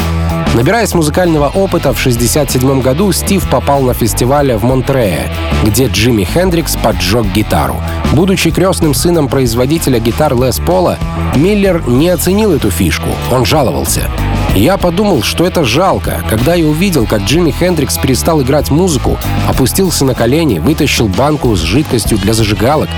Набираясь 0.55 0.95
музыкального 0.95 1.49
опыта, 1.49 1.93
в 1.93 2.01
1967 2.01 2.81
году 2.81 3.13
Стив 3.13 3.49
попал 3.49 3.83
на 3.83 3.95
фестиваль 3.95 4.53
в 4.55 4.65
Монтрее, 4.65 5.31
где 5.65 5.87
Джимми 5.87 6.25
Хендрикс 6.25 6.77
поджег 6.77 7.27
гитару. 7.27 7.77
Будучи 8.13 8.51
крестным 8.51 8.93
сыном 8.93 9.29
производителя 9.29 10.01
гитар 10.01 10.35
Лес 10.35 10.59
Пола, 10.59 10.99
Миллер 11.37 11.89
не 11.89 12.09
оценил 12.09 12.53
эту 12.53 12.71
фишку. 12.71 13.09
Он 13.31 13.45
жаловался. 13.45 14.11
Я 14.57 14.77
подумал, 14.77 15.23
что 15.23 15.47
это 15.47 15.63
жалко, 15.63 16.25
когда 16.29 16.57
я 16.57 16.67
увидел, 16.67 17.07
как 17.07 17.23
Джимми 17.23 17.53
Хендрикс 17.53 17.97
перестал 17.99 18.43
играть 18.43 18.71
музыку, 18.71 19.17
опустился 19.49 20.05
на 20.05 20.15
колени, 20.15 20.59
вытащил 20.59 21.07
банку 21.07 21.55
с 21.55 21.61
жидкостью 21.61 22.19
для 22.19 22.33
зажигалок, 22.33 22.89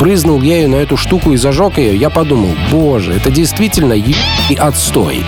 брызнул 0.00 0.40
ею 0.40 0.70
на 0.70 0.76
эту 0.76 0.96
штуку 0.96 1.32
и 1.32 1.36
зажег 1.36 1.76
ее, 1.76 1.94
я 1.94 2.08
подумал, 2.08 2.52
боже, 2.70 3.12
это 3.12 3.30
действительно 3.30 3.92
и 3.92 4.14
отстой. 4.58 5.22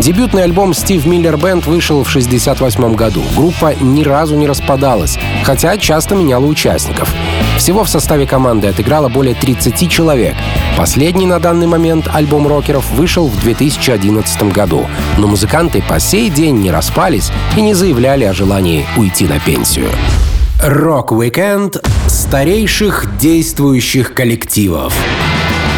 Дебютный 0.00 0.44
альбом 0.44 0.70
Steve 0.70 1.04
Miller 1.04 1.38
Band 1.38 1.68
вышел 1.68 2.02
в 2.02 2.08
1968 2.08 2.94
году. 2.94 3.22
Группа 3.36 3.74
ни 3.74 4.02
разу 4.02 4.34
не 4.34 4.46
распадалась, 4.46 5.18
хотя 5.44 5.76
часто 5.76 6.14
меняла 6.14 6.46
участников. 6.46 7.12
Всего 7.58 7.84
в 7.84 7.90
составе 7.90 8.26
команды 8.26 8.68
отыграло 8.68 9.10
более 9.10 9.34
30 9.34 9.90
человек. 9.90 10.34
Последний 10.78 11.26
на 11.26 11.38
данный 11.38 11.66
момент 11.66 12.08
альбом 12.10 12.48
рокеров 12.48 12.90
вышел 12.92 13.28
в 13.28 13.38
2011 13.42 14.42
году, 14.44 14.86
но 15.18 15.26
музыканты 15.26 15.82
по 15.86 16.00
сей 16.00 16.30
день 16.30 16.56
не 16.56 16.70
распались 16.70 17.30
и 17.54 17.60
не 17.60 17.74
заявляли 17.74 18.24
о 18.24 18.32
желании 18.32 18.86
уйти 18.96 19.26
на 19.26 19.38
пенсию. 19.38 19.90
Рок-викенд 20.62 21.76
старейших 22.06 23.18
действующих 23.18 24.14
коллективов 24.14 24.94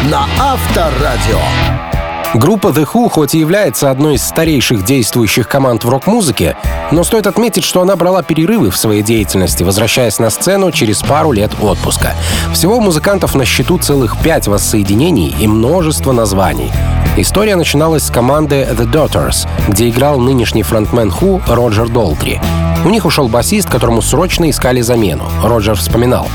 на 0.09 0.25
Авторадио. 0.39 1.92
Группа 2.33 2.69
The 2.69 2.87
Who 2.91 3.09
хоть 3.09 3.35
и 3.35 3.39
является 3.39 3.91
одной 3.91 4.15
из 4.15 4.23
старейших 4.23 4.83
действующих 4.83 5.47
команд 5.47 5.83
в 5.83 5.89
рок-музыке, 5.89 6.57
но 6.91 7.03
стоит 7.03 7.27
отметить, 7.27 7.63
что 7.63 7.81
она 7.81 7.95
брала 7.95 8.23
перерывы 8.23 8.71
в 8.71 8.77
своей 8.77 9.03
деятельности, 9.03 9.63
возвращаясь 9.63 10.17
на 10.17 10.31
сцену 10.31 10.71
через 10.71 11.03
пару 11.03 11.31
лет 11.31 11.51
отпуска. 11.61 12.15
Всего 12.51 12.77
у 12.77 12.81
музыкантов 12.81 13.35
на 13.35 13.45
счету 13.45 13.77
целых 13.77 14.17
пять 14.17 14.47
воссоединений 14.47 15.35
и 15.39 15.47
множество 15.47 16.11
названий. 16.11 16.71
История 17.17 17.55
начиналась 17.55 18.03
с 18.03 18.11
команды 18.11 18.67
The 18.71 18.91
Detours, 18.91 19.47
где 19.67 19.89
играл 19.89 20.19
нынешний 20.19 20.63
фронтмен 20.63 21.11
Ху 21.11 21.39
Роджер 21.47 21.89
Долтри. 21.89 22.41
У 22.83 22.89
них 22.89 23.05
ушел 23.05 23.27
басист, 23.27 23.69
которому 23.69 24.01
срочно 24.01 24.49
искали 24.49 24.81
замену. 24.81 25.25
Роджер 25.43 25.75
вспоминал. 25.75 26.27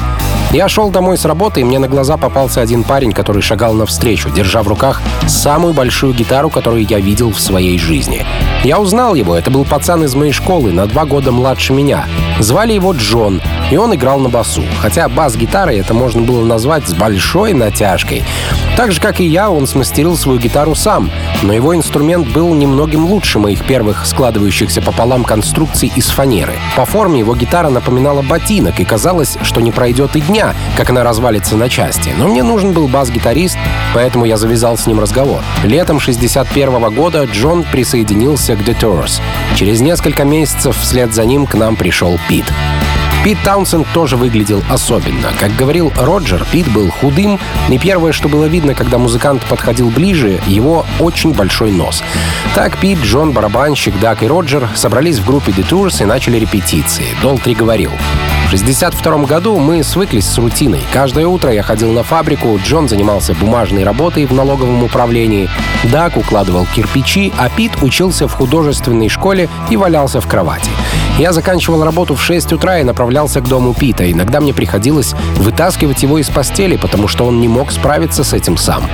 Я 0.50 0.66
шел 0.66 0.88
домой 0.88 1.18
с 1.18 1.26
работы, 1.26 1.60
и 1.60 1.64
мне 1.64 1.78
на 1.78 1.88
глаза 1.88 2.16
попался 2.16 2.62
один 2.62 2.82
парень, 2.82 3.12
который 3.12 3.42
шагал 3.42 3.74
навстречу, 3.74 4.30
держа 4.30 4.62
в 4.62 4.68
руках 4.68 5.02
самую 5.26 5.74
большую 5.74 6.14
гитару, 6.14 6.48
которую 6.48 6.86
я 6.86 7.00
видел 7.00 7.32
в 7.32 7.38
своей 7.38 7.78
жизни. 7.78 8.24
Я 8.64 8.80
узнал 8.80 9.14
его, 9.14 9.36
это 9.36 9.50
был 9.50 9.66
пацан 9.66 10.04
из 10.04 10.14
моей 10.14 10.32
школы, 10.32 10.72
на 10.72 10.86
два 10.86 11.04
года 11.04 11.32
младше 11.32 11.74
меня. 11.74 12.06
Звали 12.40 12.72
его 12.72 12.92
Джон, 12.92 13.42
и 13.70 13.76
он 13.76 13.94
играл 13.94 14.18
на 14.18 14.28
басу. 14.28 14.64
Хотя 14.80 15.08
бас-гитарой 15.08 15.78
это 15.78 15.94
можно 15.94 16.22
было 16.22 16.44
назвать 16.44 16.86
с 16.88 16.94
большой 16.94 17.52
натяжкой. 17.52 18.24
Так 18.76 18.92
же, 18.92 19.00
как 19.00 19.20
и 19.20 19.24
я, 19.24 19.50
он 19.50 19.66
смастерил 19.66 20.16
свою 20.16 20.38
гитару 20.38 20.74
сам, 20.74 21.10
но 21.42 21.52
его 21.52 21.74
инструмент 21.74 22.28
был 22.28 22.54
немногим 22.54 23.06
лучше 23.06 23.38
моих 23.38 23.64
первых 23.64 24.06
складывающихся 24.06 24.80
пополам 24.80 25.24
конструкций 25.24 25.92
из 25.94 26.08
фанеры. 26.10 26.54
По 26.76 26.84
форме 26.84 27.18
его 27.20 27.34
гитара 27.34 27.70
напоминала 27.70 28.22
ботинок, 28.22 28.80
и 28.80 28.84
казалось, 28.84 29.36
что 29.42 29.60
не 29.60 29.72
пройдет 29.72 30.14
и 30.16 30.20
дня, 30.20 30.54
как 30.76 30.90
она 30.90 31.02
развалится 31.02 31.56
на 31.56 31.68
части. 31.68 32.14
Но 32.16 32.28
мне 32.28 32.42
нужен 32.42 32.72
был 32.72 32.88
бас-гитарист, 32.88 33.58
поэтому 33.94 34.24
я 34.24 34.36
завязал 34.36 34.78
с 34.78 34.86
ним 34.86 35.00
разговор. 35.00 35.40
Летом 35.64 35.98
61 35.98 36.94
года 36.94 37.24
Джон 37.24 37.64
присоединился 37.64 38.54
к 38.54 38.60
The 38.60 38.78
Tours. 38.78 39.20
Через 39.56 39.80
несколько 39.80 40.24
месяцев 40.24 40.76
вслед 40.78 41.12
за 41.12 41.24
ним 41.24 41.46
к 41.46 41.54
нам 41.54 41.76
пришел 41.76 42.18
Пит. 42.28 42.46
Пит 43.24 43.36
Таунсенд 43.44 43.86
тоже 43.92 44.16
выглядел 44.16 44.62
особенно. 44.70 45.28
Как 45.38 45.54
говорил 45.56 45.92
Роджер, 45.96 46.46
Пит 46.50 46.68
был 46.68 46.88
худым, 46.90 47.38
и 47.68 47.78
первое, 47.78 48.12
что 48.12 48.28
было 48.28 48.44
видно, 48.44 48.74
когда 48.74 48.96
музыкант 48.96 49.42
подходил 49.48 49.90
ближе, 49.90 50.40
его 50.46 50.86
очень 51.00 51.34
большой 51.34 51.72
нос. 51.72 52.02
Так 52.54 52.78
Пит, 52.78 52.98
Джон, 53.00 53.32
барабанщик, 53.32 53.98
Дак 53.98 54.22
и 54.22 54.26
Роджер 54.26 54.68
собрались 54.74 55.18
в 55.18 55.26
группе 55.26 55.52
The 55.52 55.68
Tours 55.68 56.00
и 56.00 56.06
начали 56.06 56.38
репетиции. 56.38 57.06
Долтри 57.20 57.54
говорил, 57.54 57.90
в 57.90 58.54
1962 58.54 59.26
году 59.26 59.58
мы 59.58 59.82
свыклись 59.82 60.26
с 60.26 60.38
рутиной. 60.38 60.80
Каждое 60.92 61.26
утро 61.26 61.52
я 61.52 61.62
ходил 61.62 61.92
на 61.92 62.04
фабрику, 62.04 62.58
Джон 62.64 62.88
занимался 62.88 63.34
бумажной 63.34 63.84
работой 63.84 64.24
в 64.26 64.32
налоговом 64.32 64.84
управлении, 64.84 65.50
Дак 65.84 66.16
укладывал 66.16 66.66
кирпичи, 66.74 67.32
а 67.36 67.50
Пит 67.50 67.72
учился 67.82 68.26
в 68.26 68.32
художественной 68.32 69.08
школе 69.08 69.50
и 69.68 69.76
валялся 69.76 70.20
в 70.20 70.26
кровати. 70.26 70.70
Я 71.18 71.32
заканчивал 71.32 71.82
работу 71.82 72.14
в 72.14 72.22
6 72.22 72.52
утра 72.52 72.78
и 72.78 72.84
направлялся 72.84 73.40
к 73.40 73.48
дому 73.48 73.74
Пита. 73.74 74.10
Иногда 74.10 74.40
мне 74.40 74.54
приходилось 74.54 75.14
вытаскивать 75.36 76.04
его 76.04 76.18
из 76.18 76.28
постели, 76.28 76.76
потому 76.76 77.08
что 77.08 77.24
он 77.24 77.40
не 77.40 77.48
мог 77.48 77.72
справиться 77.72 78.22
с 78.22 78.32
этим 78.32 78.56
сам. 78.56 78.84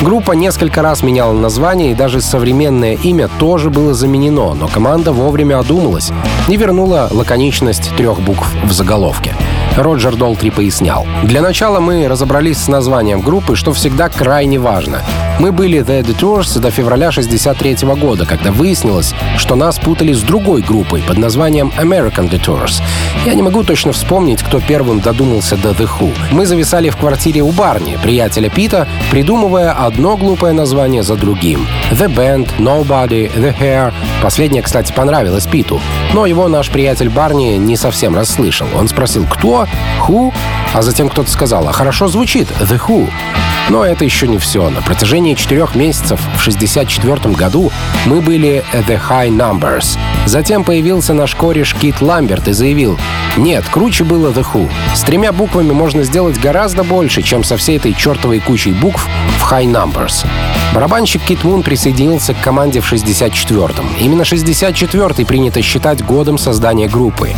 Группа 0.00 0.32
несколько 0.32 0.80
раз 0.80 1.02
меняла 1.02 1.32
название, 1.32 1.90
и 1.90 1.94
даже 1.96 2.20
современное 2.20 2.94
имя 2.94 3.28
тоже 3.40 3.70
было 3.70 3.94
заменено, 3.94 4.54
но 4.54 4.68
команда 4.68 5.10
вовремя 5.10 5.58
одумалась 5.58 6.12
и 6.48 6.56
вернула 6.56 7.08
лаконичность 7.10 7.90
трех 7.96 8.20
букв 8.20 8.48
в 8.62 8.72
заголовке. 8.72 9.34
Роджер 9.76 10.16
Долтри 10.16 10.50
пояснял. 10.50 11.06
«Для 11.24 11.42
начала 11.42 11.80
мы 11.80 12.08
разобрались 12.08 12.58
с 12.58 12.68
названием 12.68 13.20
группы, 13.20 13.56
что 13.56 13.72
всегда 13.72 14.08
крайне 14.08 14.58
важно. 14.58 15.02
Мы 15.38 15.52
были 15.52 15.80
The 15.80 16.02
Detours 16.02 16.58
до 16.60 16.70
февраля 16.70 17.12
63 17.12 17.76
года, 18.00 18.24
когда 18.24 18.50
выяснилось, 18.50 19.14
что 19.36 19.54
нас 19.54 19.78
путали 19.78 20.14
с 20.14 20.22
другой 20.22 20.62
группой 20.62 21.02
под 21.02 21.18
названием 21.18 21.72
American 21.78 22.30
Detours. 22.30 22.82
Я 23.26 23.34
не 23.34 23.42
могу 23.42 23.62
точно 23.62 23.92
вспомнить, 23.92 24.42
кто 24.42 24.60
первым 24.60 25.00
додумался 25.00 25.56
до 25.56 25.70
The 25.70 25.88
Who. 25.98 26.10
Мы 26.32 26.46
зависали 26.46 26.88
в 26.88 26.96
квартире 26.96 27.42
у 27.42 27.50
Барни, 27.50 27.98
приятеля 28.02 28.48
Пита, 28.48 28.88
придумывая 29.10 29.72
одно 29.72 30.16
глупое 30.16 30.54
название 30.54 31.02
за 31.02 31.16
другим. 31.16 31.66
The 31.90 32.08
Band, 32.08 32.48
Nobody, 32.58 33.30
The 33.34 33.54
Hair. 33.58 33.92
Последнее, 34.22 34.62
кстати, 34.62 34.92
понравилось 34.92 35.46
Питу. 35.46 35.80
Но 36.12 36.26
его 36.26 36.48
наш 36.48 36.70
приятель 36.70 37.08
Барни 37.08 37.56
не 37.56 37.76
совсем 37.76 38.14
расслышал. 38.14 38.66
Он 38.74 38.88
спросил 38.88 39.26
«Кто? 39.26 39.66
Who?» 40.06 40.32
А 40.74 40.82
затем 40.82 41.08
кто-то 41.08 41.30
сказал 41.30 41.68
«А 41.68 41.72
хорошо 41.72 42.08
звучит, 42.08 42.48
The 42.60 42.80
Who». 42.80 43.08
Но 43.68 43.84
это 43.84 44.04
еще 44.04 44.28
не 44.28 44.38
все. 44.38 44.68
На 44.70 44.80
протяжении 44.80 45.34
четырех 45.34 45.74
месяцев 45.74 46.20
в 46.20 46.40
1964 46.40 47.34
году 47.34 47.72
мы 48.04 48.20
были 48.20 48.64
The 48.72 49.00
High 49.08 49.30
Numbers. 49.30 49.98
Затем 50.26 50.64
появился 50.64 51.14
наш 51.14 51.34
кореш 51.34 51.74
Кит 51.74 52.00
Ламберт 52.00 52.48
и 52.48 52.52
заявил, 52.52 52.98
нет, 53.36 53.64
круче 53.70 54.04
было 54.04 54.30
The 54.30 54.46
Who. 54.52 54.70
С 54.94 55.02
тремя 55.02 55.32
буквами 55.32 55.72
можно 55.72 56.04
сделать 56.04 56.38
гораздо 56.40 56.84
больше, 56.84 57.22
чем 57.22 57.44
со 57.44 57.56
всей 57.56 57.76
этой 57.76 57.92
чертовой 57.92 58.40
кучей 58.40 58.72
букв 58.72 59.06
в 59.38 59.52
High 59.52 59.66
Numbers. 59.66 60.26
Барабанщик 60.74 61.22
Кит 61.22 61.44
Мун 61.44 61.62
присоединился 61.62 62.34
к 62.34 62.40
команде 62.40 62.80
в 62.80 62.92
64-м. 62.92 63.86
Именно 63.98 64.22
64-й 64.22 65.24
принято 65.26 65.60
считать 65.62 66.04
годом 66.04 66.38
создания 66.38 66.88
группы. 66.88 67.34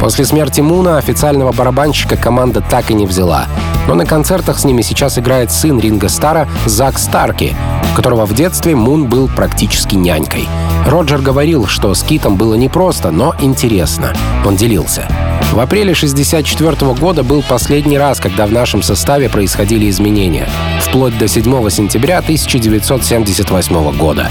После 0.00 0.24
смерти 0.24 0.60
Муна 0.60 0.98
официального 0.98 1.52
барабанщика 1.52 2.16
команда 2.16 2.60
так 2.60 2.90
и 2.90 2.94
не 2.94 3.06
взяла. 3.06 3.46
Но 3.86 3.94
на 3.94 4.06
концертах 4.06 4.58
с 4.58 4.64
ними 4.64 4.82
сейчас 4.82 5.18
играет 5.18 5.50
сын 5.50 5.80
Ринга 5.80 6.08
Стара 6.08 6.48
Зак 6.66 6.98
Старки, 6.98 7.56
которого 7.96 8.26
в 8.26 8.34
детстве 8.34 8.76
Мун 8.76 9.06
был 9.06 9.28
практически 9.28 9.96
нянькой. 9.96 10.48
Роджер 10.88 11.20
говорил, 11.20 11.66
что 11.66 11.92
с 11.92 12.02
Китом 12.02 12.36
было 12.36 12.54
непросто, 12.54 13.10
но 13.10 13.34
интересно. 13.40 14.14
Он 14.46 14.56
делился. 14.56 15.06
В 15.52 15.60
апреле 15.60 15.92
1964 15.92 16.94
года 16.94 17.22
был 17.22 17.42
последний 17.42 17.98
раз, 17.98 18.20
когда 18.20 18.46
в 18.46 18.52
нашем 18.52 18.82
составе 18.82 19.28
происходили 19.28 19.90
изменения, 19.90 20.48
вплоть 20.80 21.18
до 21.18 21.28
7 21.28 21.68
сентября 21.68 22.18
1978 22.20 23.98
года. 23.98 24.30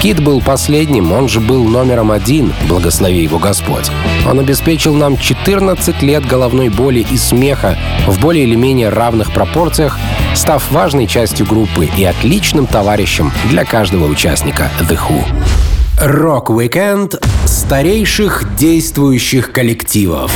Кит 0.00 0.22
был 0.22 0.40
последним, 0.40 1.12
он 1.12 1.28
же 1.28 1.40
был 1.40 1.64
номером 1.64 2.10
один, 2.10 2.54
благослови 2.68 3.22
его 3.22 3.38
Господь. 3.38 3.90
Он 4.26 4.40
обеспечил 4.40 4.94
нам 4.94 5.18
14 5.18 6.00
лет 6.00 6.24
головной 6.24 6.70
боли 6.70 7.04
и 7.10 7.18
смеха 7.18 7.76
в 8.06 8.18
более 8.18 8.44
или 8.44 8.54
менее 8.54 8.88
равных 8.88 9.30
пропорциях, 9.34 9.98
став 10.34 10.70
важной 10.70 11.06
частью 11.06 11.44
группы 11.44 11.90
и 11.98 12.04
отличным 12.04 12.66
товарищем 12.66 13.30
для 13.50 13.66
каждого 13.66 14.06
участника 14.06 14.70
The 14.88 14.98
Who. 14.98 15.67
Рок-викенд 16.00 17.16
старейших 17.44 18.54
действующих 18.56 19.50
коллективов. 19.50 20.32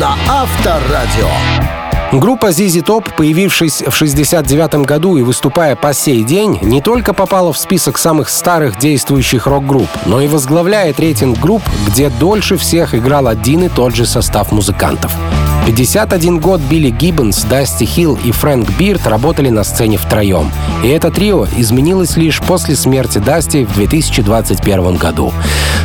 На 0.00 0.16
Авторадио. 0.26 1.28
Группа 2.10 2.46
ZZ 2.46 2.82
Top, 2.82 3.04
появившись 3.14 3.82
в 3.82 3.92
69 3.92 4.86
году 4.86 5.18
и 5.18 5.22
выступая 5.22 5.76
по 5.76 5.92
сей 5.92 6.22
день, 6.24 6.58
не 6.62 6.80
только 6.80 7.12
попала 7.12 7.52
в 7.52 7.58
список 7.58 7.98
самых 7.98 8.30
старых 8.30 8.78
действующих 8.78 9.46
рок-групп, 9.46 9.90
но 10.06 10.22
и 10.22 10.26
возглавляет 10.26 10.98
рейтинг 10.98 11.38
групп, 11.38 11.62
где 11.86 12.08
дольше 12.08 12.56
всех 12.56 12.94
играл 12.94 13.28
один 13.28 13.64
и 13.64 13.68
тот 13.68 13.94
же 13.94 14.06
состав 14.06 14.52
музыкантов. 14.52 15.12
51 15.66 16.40
год 16.40 16.60
Билли 16.60 16.90
Гиббонс, 16.90 17.44
Дасти 17.44 17.84
Хилл 17.84 18.18
и 18.24 18.32
Фрэнк 18.32 18.68
Бирд 18.78 19.06
работали 19.06 19.48
на 19.48 19.62
сцене 19.62 19.96
втроем. 19.96 20.50
И 20.82 20.88
это 20.88 21.10
трио 21.10 21.46
изменилось 21.56 22.16
лишь 22.16 22.40
после 22.40 22.74
смерти 22.74 23.18
Дасти 23.18 23.64
в 23.64 23.74
2021 23.74 24.96
году. 24.96 25.32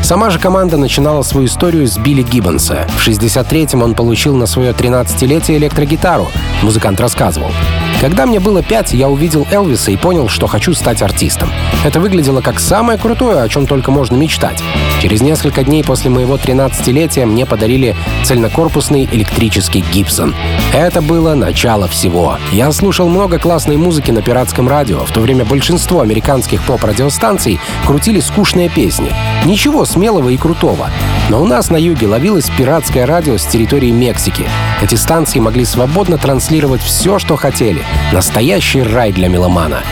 Сама 0.01 0.31
же 0.31 0.39
команда 0.39 0.77
начинала 0.77 1.21
свою 1.21 1.47
историю 1.47 1.87
с 1.87 1.97
Билли 1.97 2.23
Гиббонса. 2.23 2.87
В 2.97 3.07
63-м 3.07 3.83
он 3.83 3.93
получил 3.93 4.35
на 4.35 4.47
свое 4.47 4.71
13-летие 4.71 5.57
электрогитару. 5.57 6.27
Музыкант 6.63 6.99
рассказывал. 6.99 7.51
Когда 7.99 8.27
мне 8.27 8.39
было 8.39 8.61
пять, 8.61 8.93
я 8.93 9.09
увидел 9.09 9.47
Элвиса 9.49 9.89
и 9.89 9.97
понял, 9.97 10.29
что 10.29 10.45
хочу 10.45 10.73
стать 10.73 11.01
артистом. 11.01 11.49
Это 11.83 11.99
выглядело 11.99 12.41
как 12.41 12.59
самое 12.59 12.99
крутое, 12.99 13.41
о 13.41 13.49
чем 13.49 13.65
только 13.65 13.89
можно 13.89 14.15
мечтать. 14.15 14.61
Через 15.01 15.21
несколько 15.21 15.63
дней 15.63 15.83
после 15.83 16.11
моего 16.11 16.35
13-летия 16.35 17.25
мне 17.25 17.47
подарили 17.47 17.95
цельнокорпусный 18.23 19.09
электрический 19.11 19.83
Гибсон. 19.91 20.35
Это 20.73 21.01
было 21.01 21.33
начало 21.33 21.87
всего. 21.87 22.37
Я 22.51 22.71
слушал 22.71 23.09
много 23.09 23.39
классной 23.39 23.77
музыки 23.77 24.11
на 24.11 24.21
пиратском 24.21 24.69
радио. 24.69 24.99
В 24.99 25.11
то 25.11 25.21
время 25.21 25.43
большинство 25.43 26.01
американских 26.01 26.61
поп-радиостанций 26.63 27.59
крутили 27.85 28.19
скучные 28.19 28.69
песни. 28.69 29.11
Ничего 29.45 29.85
смелого 29.85 30.29
и 30.29 30.37
крутого. 30.37 30.91
Но 31.29 31.41
у 31.41 31.47
нас 31.47 31.71
на 31.71 31.77
юге 31.77 32.07
ловилось 32.07 32.49
пиратское 32.57 33.07
радио 33.07 33.37
с 33.37 33.45
территории 33.45 33.91
Мексики. 33.91 34.45
Эти 34.83 34.95
станции 34.95 35.39
могли 35.39 35.65
свободно 35.65 36.19
транслировать 36.19 36.81
все, 36.81 37.17
что 37.17 37.35
хотели. 37.35 37.86
Настоящий 38.11 38.81
рай 38.81 39.11
для 39.11 39.27
меломана. 39.27 39.83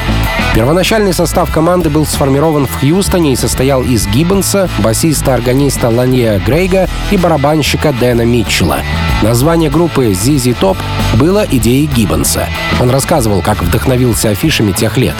Первоначальный 0.56 1.12
состав 1.12 1.52
команды 1.52 1.90
был 1.90 2.06
сформирован 2.06 2.66
в 2.66 2.80
Хьюстоне 2.80 3.34
и 3.34 3.36
состоял 3.36 3.84
из 3.84 4.08
Гиббонса, 4.08 4.70
басиста-органиста 4.80 5.90
Ланье 5.90 6.42
Грейга 6.46 6.88
и 7.12 7.18
барабанщика 7.18 7.92
Дэна 7.92 8.22
Митчелла. 8.22 8.80
Название 9.22 9.70
группы 9.70 10.12
ZZ 10.12 10.58
Top 10.58 10.78
было 11.16 11.46
идеей 11.52 11.88
Гиббонса. 11.88 12.48
Он 12.80 12.90
рассказывал, 12.90 13.42
как 13.42 13.64
вдохновился 13.64 14.30
афишами 14.30 14.72
тех 14.72 14.96
лет. 14.96 15.16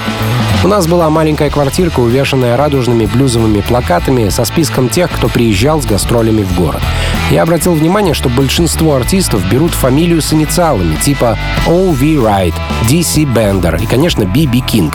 У 0.64 0.68
нас 0.68 0.88
была 0.88 1.10
маленькая 1.10 1.50
квартирка, 1.50 2.00
увешанная 2.00 2.58
радужными 2.58 3.06
блюзовыми 3.06 3.62
плакатами 3.62 4.30
со 4.30 4.46
списком 4.46 4.90
тех, 4.90 5.12
кто 5.12 5.28
приезжал 5.28 5.82
с 5.82 5.86
гастролями 5.86 6.42
в 6.44 6.56
город. 6.56 6.82
Я 7.30 7.44
обратил 7.44 7.74
внимание, 7.74 8.14
что 8.14 8.30
большинство 8.30 8.96
артистов 8.96 9.48
берут 9.50 9.72
фамилию 9.72 10.22
с 10.22 10.34
инициалами, 10.34 10.96
типа 10.96 11.38
O.V. 11.68 12.06
Wright, 12.16 12.54
D.C. 12.90 13.22
Bender 13.22 13.82
и, 13.82 13.86
конечно, 13.86 14.26
B.B. 14.26 14.60
King. 14.60 14.94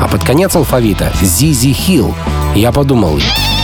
А 0.00 0.08
под 0.08 0.24
конец 0.24 0.54
алфавита 0.54 1.12
Z.Z. 1.20 1.68
Hill. 1.68 2.14
Я 2.58 2.72
подумал, 2.72 3.20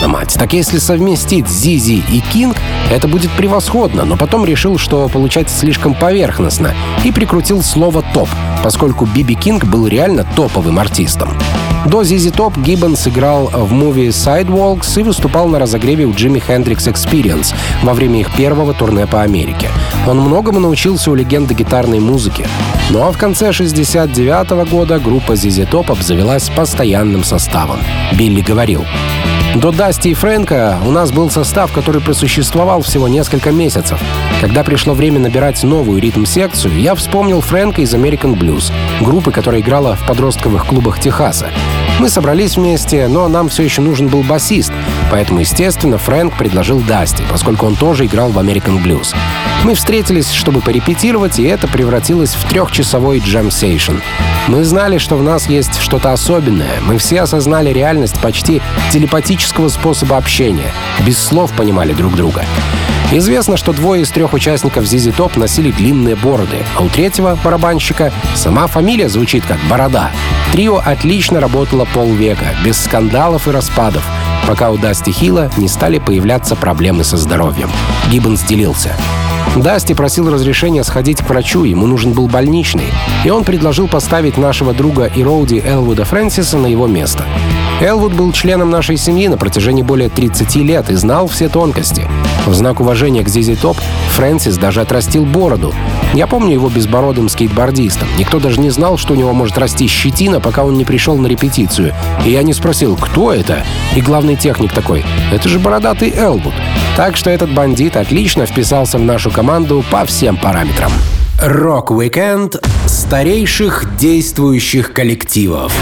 мать. 0.07 0.37
Так 0.39 0.53
если 0.53 0.79
совместить 0.79 1.49
Зизи 1.49 2.05
и 2.13 2.21
Кинг, 2.33 2.57
это 2.93 3.09
будет 3.09 3.33
превосходно, 3.33 4.05
но 4.05 4.17
потом 4.17 4.45
решил, 4.45 4.79
что 4.79 5.09
получается 5.09 5.59
слишком 5.59 5.95
поверхностно, 5.95 6.75
и 7.03 7.11
прикрутил 7.11 7.61
слово 7.65 8.05
«топ», 8.15 8.29
поскольку 8.63 9.05
Биби 9.05 9.35
Кинг 9.35 9.65
был 9.65 9.89
реально 9.89 10.25
топовым 10.37 10.79
артистом. 10.79 11.31
До 11.87 12.03
Зизи 12.03 12.31
Топ 12.31 12.57
Гиббонс 12.57 13.07
играл 13.09 13.51
в 13.53 13.73
муви 13.73 14.09
Sidewalks 14.09 15.01
и 15.01 15.03
выступал 15.03 15.49
на 15.49 15.59
разогреве 15.59 16.07
у 16.07 16.15
Джимми 16.15 16.39
Хендрикс 16.39 16.87
Experience 16.87 17.55
во 17.83 17.93
время 17.93 18.21
их 18.21 18.35
первого 18.35 18.73
турне 18.73 19.07
по 19.07 19.21
Америке. 19.21 19.69
Он 20.07 20.19
многому 20.19 20.61
научился 20.61 21.11
у 21.11 21.15
легенды 21.15 21.53
гитарной 21.53 22.01
музыки. 22.01 22.47
Ну 22.91 23.03
а 23.03 23.13
в 23.13 23.19
конце 23.19 23.53
69 23.53 24.53
-го 24.53 24.69
года 24.69 24.99
группа 24.99 25.37
Зизи 25.37 25.67
Топ 25.67 25.91
обзавелась 25.91 26.49
постоянным 26.49 27.23
составом. 27.23 27.79
Билли 28.13 28.41
говорил, 28.41 28.84
до 29.57 29.71
Дасти 29.71 30.09
и 30.09 30.15
Фрэнка 30.15 30.79
у 30.85 30.91
нас 30.91 31.13
был 31.13 31.31
состав, 31.31 31.73
который 31.73 32.01
просуществовал 32.01 32.83
всего 32.83 33.07
несколько 33.07 33.53
месяцев. 33.53 34.01
Когда 34.41 34.65
пришло 34.65 34.95
время 34.95 35.21
набирать 35.21 35.63
новую 35.63 36.01
ритм-секцию, 36.01 36.81
я 36.81 36.95
вспомнил 36.97 37.41
Фрэнка 37.41 37.83
из 37.83 37.95
American 37.95 38.35
Blues, 38.35 38.73
группы, 39.01 39.31
которая 39.31 39.61
играла 39.61 39.95
в 39.95 40.07
подростковых 40.07 40.67
клубах 40.67 40.99
Техаса. 40.99 41.51
Мы 42.01 42.09
собрались 42.09 42.57
вместе, 42.57 43.07
но 43.07 43.29
нам 43.29 43.49
все 43.49 43.63
еще 43.63 43.81
нужен 43.81 44.09
был 44.09 44.23
басист, 44.25 44.73
поэтому, 45.15 45.39
естественно, 45.39 45.97
Фрэнк 45.97 46.37
предложил 46.37 46.81
Дасти, 46.81 47.23
поскольку 47.31 47.67
он 47.67 47.77
тоже 47.77 48.07
играл 48.07 48.31
в 48.31 48.39
American 48.41 48.83
Blues. 48.83 49.15
Мы 49.63 49.75
встретились, 49.75 50.33
чтобы 50.33 50.61
порепетировать, 50.61 51.39
и 51.39 51.45
это 51.45 51.69
превратилось 51.69 52.35
в 52.35 52.49
трехчасовой 52.49 53.21
джем-сейшн. 53.21 53.99
Мы 54.49 54.65
знали, 54.65 54.99
что 54.99 55.15
в 55.15 55.23
нас 55.23 55.49
есть 55.49 55.79
что-то 55.79 56.13
особенное. 56.13 56.81
Мы 56.81 56.99
все 56.99 57.21
осознали 57.21 57.71
реальность 57.71 58.21
почти 58.21 58.61
телепатического 58.91 59.69
способа 59.69 60.17
общения. 60.17 60.73
Без 61.07 61.17
слов 61.17 61.53
понимали 61.53 61.93
друг 61.93 62.17
друга. 62.17 62.45
Известно, 63.13 63.57
что 63.57 63.73
двое 63.73 64.03
из 64.03 64.11
трех 64.11 64.33
участников 64.33 64.85
ZZ 64.85 65.15
Top 65.17 65.39
носили 65.39 65.71
длинные 65.71 66.17
бороды, 66.17 66.59
а 66.77 66.83
у 66.83 66.89
третьего 66.89 67.39
барабанщика 67.43 68.13
сама 68.35 68.67
фамилия 68.67 69.09
звучит 69.09 69.45
как 69.47 69.59
«Борода». 69.71 70.11
Трио 70.53 70.83
отлично 70.85 71.41
работало 71.41 71.87
полвека, 71.95 72.47
без 72.65 72.83
скандалов 72.83 73.47
и 73.47 73.51
распадов, 73.51 74.05
пока 74.47 74.71
у 74.71 74.79
Дасти 74.79 75.11
Хилла 75.11 75.51
не 75.57 75.69
стали 75.69 75.99
появляться 75.99 76.57
проблемы 76.57 77.05
со 77.05 77.17
здоровьем. 77.17 77.71
Гиббонс 78.11 78.43
делился. 78.43 78.97
Дасти 79.57 79.93
просил 79.93 80.31
разрешения 80.31 80.83
сходить 80.83 81.19
к 81.19 81.29
врачу, 81.29 81.63
ему 81.65 81.87
нужен 81.87 82.13
был 82.13 82.27
больничный, 82.27 82.87
и 83.25 83.31
он 83.31 83.45
предложил 83.45 83.87
поставить 83.87 84.37
нашего 84.37 84.73
друга 84.73 85.05
и 85.07 85.23
Роуди 85.23 85.63
Элвуда 85.65 86.05
Фрэнсиса 86.05 86.59
на 86.59 86.67
его 86.67 86.89
место. 86.89 87.25
Элвуд 87.81 88.15
был 88.15 88.33
членом 88.33 88.71
нашей 88.71 88.97
семьи 88.97 89.29
на 89.29 89.37
протяжении 89.37 89.83
более 89.83 90.09
30 90.09 90.57
лет 90.57 90.91
и 90.91 90.95
знал 90.95 91.29
все 91.29 91.49
тонкости. 91.49 92.09
В 92.47 92.55
знак 92.55 92.81
уважения 92.81 93.23
к 93.23 93.29
Зизи 93.29 93.55
Топ 93.55 93.77
Фрэнсис 94.11 94.57
даже 94.57 94.81
отрастил 94.81 95.25
бороду. 95.25 95.75
Я 96.13 96.27
помню 96.27 96.53
его 96.53 96.69
безбородым 96.69 97.29
скейтбордистом. 97.29 98.09
Никто 98.19 98.39
даже 98.39 98.61
не 98.61 98.71
знал, 98.71 98.99
что 98.99 99.15
у 99.15 99.17
него 99.17 99.33
может 99.33 99.59
расти 99.59 99.89
щетина, 99.89 100.41
пока 100.41 100.65
он 100.65 100.77
не 100.77 100.85
пришел 100.85 101.17
на 101.17 101.27
репетицию. 101.27 101.95
И 102.25 102.31
я 102.31 102.43
не 102.43 102.53
спросил, 102.53 102.97
кто 102.97 103.33
это? 103.33 103.65
И 103.97 104.01
главный 104.01 104.37
техник 104.37 104.73
такой, 104.73 105.05
это 105.33 105.49
же 105.49 105.59
бородатый 105.59 106.13
Элвуд. 106.15 106.55
Так 106.97 107.17
что 107.17 107.31
этот 107.31 107.53
бандит 107.53 107.97
отлично 107.97 108.47
вписался 108.47 108.99
в 108.99 109.03
нашу 109.03 109.31
команду 109.31 109.85
по 109.91 110.05
всем 110.05 110.37
параметрам. 110.37 110.93
Рок-викенд 111.43 112.57
старейших 112.87 113.97
действующих 113.97 114.93
коллективов 114.93 115.73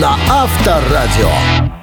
на 0.00 0.16
Авторадио. 0.28 1.77